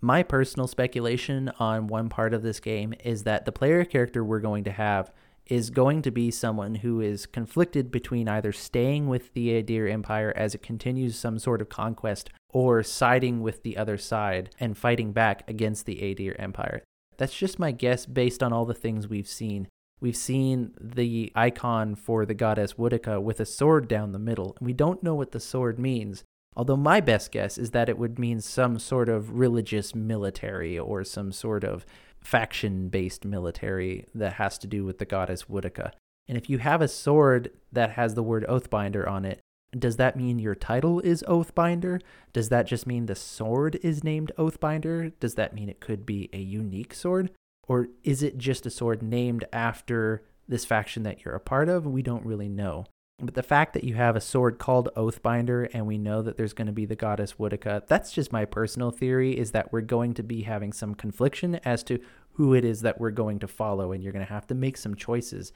My 0.01 0.23
personal 0.23 0.67
speculation 0.67 1.51
on 1.59 1.87
one 1.87 2.09
part 2.09 2.35
of 2.35 2.43
this 2.43 2.61
game 2.61 2.95
is 3.05 3.23
that 3.25 3.45
the 3.45 3.53
player 3.53 3.85
character 3.85 4.23
we're 4.23 4.41
going 4.41 4.65
to 4.65 4.73
have 4.73 5.11
is 5.47 5.71
going 5.71 6.03
to 6.03 6.11
be 6.11 6.31
someone 6.31 6.77
who 6.77 7.01
is 7.01 7.27
conflicted 7.27 7.91
between 7.91 8.29
either 8.29 8.53
staying 8.53 9.09
with 9.09 9.33
the 9.35 9.49
Aedyr 9.49 9.91
Empire 9.91 10.33
as 10.37 10.55
it 10.55 10.63
continues 10.63 11.17
some 11.17 11.39
sort 11.39 11.61
of 11.61 11.69
conquest 11.69 12.31
or 12.51 12.83
siding 12.83 13.43
with 13.43 13.63
the 13.63 13.77
other 13.77 13.99
side 13.99 14.51
and 14.59 14.79
fighting 14.79 15.13
back 15.13 15.49
against 15.49 15.87
the 15.87 15.97
Aedyr 15.97 16.39
Empire. 16.39 16.83
That's 17.19 17.37
just 17.37 17.59
my 17.59 17.73
guess 17.73 18.07
based 18.07 18.43
on 18.43 18.53
all 18.53 18.65
the 18.65 18.75
things 18.75 19.09
we've 19.09 19.29
seen. 19.29 19.69
We've 20.01 20.17
seen 20.17 20.75
the 20.81 21.33
icon 21.35 21.95
for 21.95 22.27
the 22.27 22.35
goddess 22.35 22.75
Woedica 22.75 23.23
with 23.23 23.41
a 23.41 23.47
sword 23.47 23.89
down 23.89 24.13
the 24.13 24.19
middle, 24.19 24.57
and 24.59 24.67
we 24.67 24.73
don't 24.73 25.03
know 25.03 25.15
what 25.15 25.33
the 25.33 25.41
sword 25.41 25.79
means. 25.79 26.25
Although 26.57 26.77
my 26.77 27.01
best 27.01 27.33
guess 27.33 27.59
is 27.59 27.73
that 27.73 27.89
it 27.89 27.99
would 27.99 28.19
mean 28.19 28.41
some 28.41 28.79
sort 28.79 29.09
of 29.09 29.39
religious 29.39 29.95
military 29.95 30.79
or 30.79 31.03
some 31.05 31.33
sort 31.33 31.65
of 31.65 31.85
faction 32.21 32.89
based 32.89 33.25
military 33.25 34.07
that 34.15 34.35
has 34.35 34.57
to 34.59 34.67
do 34.67 34.85
with 34.85 34.99
the 34.99 35.05
goddess 35.05 35.45
Woedica. 35.45 35.93
And 36.29 36.39
if 36.39 36.49
you 36.49 36.59
have 36.59 36.81
a 36.81 36.89
sword 36.89 37.51
that 37.73 37.91
has 37.91 38.15
the 38.15 38.23
word 38.23 38.47
Oathbinder 38.49 39.09
on 39.09 39.25
it, 39.25 39.41
does 39.77 39.97
that 39.97 40.17
mean 40.17 40.39
your 40.39 40.55
title 40.55 41.01
is 41.01 41.25
Oathbinder? 41.27 42.01
Does 42.33 42.49
that 42.49 42.67
just 42.67 42.87
mean 42.87 43.07
the 43.07 43.15
sword 43.15 43.79
is 43.83 44.05
named 44.05 44.31
Oathbinder? 44.39 45.13
Does 45.19 45.35
that 45.35 45.55
mean 45.55 45.69
it 45.69 45.81
could 45.81 46.07
be 46.07 46.31
a 46.33 46.39
unique 46.39 46.95
sword? 46.95 47.31
Or 47.67 47.89
is 48.05 48.23
it 48.23 48.39
just 48.39 48.67
a 48.67 48.71
sword 48.71 49.03
named 49.03 49.45
after 49.53 50.23
this 50.47 50.65
faction 50.65 51.03
that 51.03 51.25
you're 51.25 51.35
a 51.35 51.41
part 51.41 51.69
of? 51.69 51.87
We 51.87 52.03
don't 52.03 52.25
really 52.25 52.49
know. 52.49 52.87
But 53.21 53.35
the 53.35 53.43
fact 53.45 53.75
that 53.75 53.85
you 53.85 53.95
have 53.95 54.17
a 54.17 54.21
sword 54.21 54.59
called 54.59 54.89
Oathbinder 54.97 55.69
and 55.73 55.87
we 55.87 55.99
know 55.99 56.21
that 56.23 56.37
there's 56.37 56.53
going 56.53 56.67
to 56.67 56.73
be 56.73 56.85
the 56.85 56.97
goddess 56.97 57.35
Woedica, 57.35 57.87
that's 57.87 58.13
just 58.13 58.33
my 58.33 58.45
personal 58.45 58.91
theory 58.91 59.39
is 59.39 59.53
that 59.53 59.73
we're 59.73 59.83
going 59.83 60.15
to 60.15 60.23
be 60.23 60.43
having 60.43 60.73
some 60.73 60.95
confliction 60.95 61.57
as 61.65 61.85
to 61.85 62.01
who 62.33 62.55
it 62.55 62.65
is 62.65 62.81
that 62.81 63.01
we're 63.01 63.13
going 63.13 63.39
to 63.39 63.47
follow 63.47 63.93
and 63.93 64.03
you're 64.03 64.13
going 64.13 64.27
to 64.27 64.33
have 64.33 64.49
to 64.49 64.55
make 64.55 64.77
some 64.77 64.97
choices. 64.97 65.53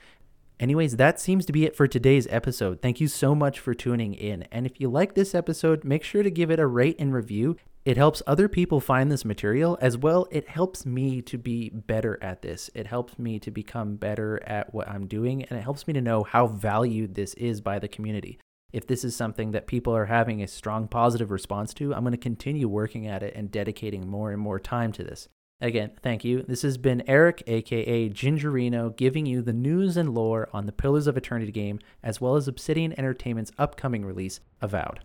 Anyways, 0.61 0.97
that 0.97 1.21
seems 1.21 1.47
to 1.47 1.53
be 1.53 1.65
it 1.65 1.75
for 1.75 1.89
today's 1.89 2.27
episode. 2.31 2.81
Thank 2.81 3.01
you 3.01 3.09
so 3.09 3.35
much 3.35 3.59
for 3.59 3.75
tuning 3.75 4.15
in. 4.15 4.43
And 4.51 4.65
if 4.65 4.81
you 4.81 4.89
like 4.89 5.15
this 5.15 5.35
episode, 5.35 5.85
make 5.85 6.05
sure 6.05 6.23
to 6.23 6.31
give 6.31 6.51
it 6.51 6.61
a 6.61 6.67
rate 6.67 6.97
and 6.99 7.13
review 7.13 7.57
it 7.89 7.97
helps 7.97 8.23
other 8.27 8.49
people 8.49 8.81
find 8.81 9.11
this 9.11 9.25
material 9.25 9.79
as 9.81 9.97
well. 9.97 10.29
It 10.31 10.47
helps 10.47 10.85
me 10.85 11.23
to 11.23 11.39
be 11.39 11.71
better 11.71 12.23
at 12.23 12.43
this. 12.43 12.69
It 12.75 12.87
helps 12.87 13.19
me 13.19 13.39
to 13.39 13.51
become 13.51 13.97
better 13.97 14.43
at 14.47 14.75
what 14.75 14.91
I'm 14.91 15.07
doing, 15.07 15.45
and 15.45 15.59
it 15.59 15.63
helps 15.63 15.87
me 15.87 15.95
to 15.95 16.03
know 16.03 16.23
how 16.23 16.49
valued 16.49 17.15
this 17.15 17.33
is 17.33 17.63
by 17.63 17.79
the 17.79 17.89
community. 17.89 18.39
If 18.75 18.87
this 18.87 19.05
is 19.05 19.17
something 19.17 19.53
that 19.53 19.67
people 19.67 19.97
are 19.97 20.05
having 20.05 20.43
a 20.43 20.47
strong 20.49 20.87
positive 20.87 21.31
response 21.31 21.73
to, 21.75 21.95
I'm 21.95 22.03
going 22.03 22.13
to 22.13 22.19
continue 22.19 22.69
working 22.69 23.07
at 23.07 23.23
it 23.23 23.35
and 23.35 23.51
dedicating 23.51 24.07
more 24.07 24.33
and 24.33 24.39
more 24.43 24.61
time 24.61 24.93
to 24.93 25.03
this. 25.03 25.27
Again, 25.59 25.93
thank 26.03 26.25
you. 26.25 26.43
This 26.43 26.61
has 26.61 26.77
been 26.77 27.03
Eric, 27.07 27.43
aka 27.47 28.11
Gingerino, 28.11 28.95
giving 28.95 29.25
you 29.25 29.41
the 29.41 29.55
news 29.55 29.97
and 29.97 30.15
lore 30.15 30.51
on 30.53 30.67
the 30.67 30.73
Pillars 30.73 31.07
of 31.07 31.17
Eternity 31.17 31.53
game, 31.53 31.79
as 32.03 32.21
well 32.21 32.37
as 32.37 32.49
Obsidian 32.49 32.93
Entertainment's 32.99 33.53
upcoming 33.57 34.05
release, 34.05 34.41
Avowed. 34.61 35.01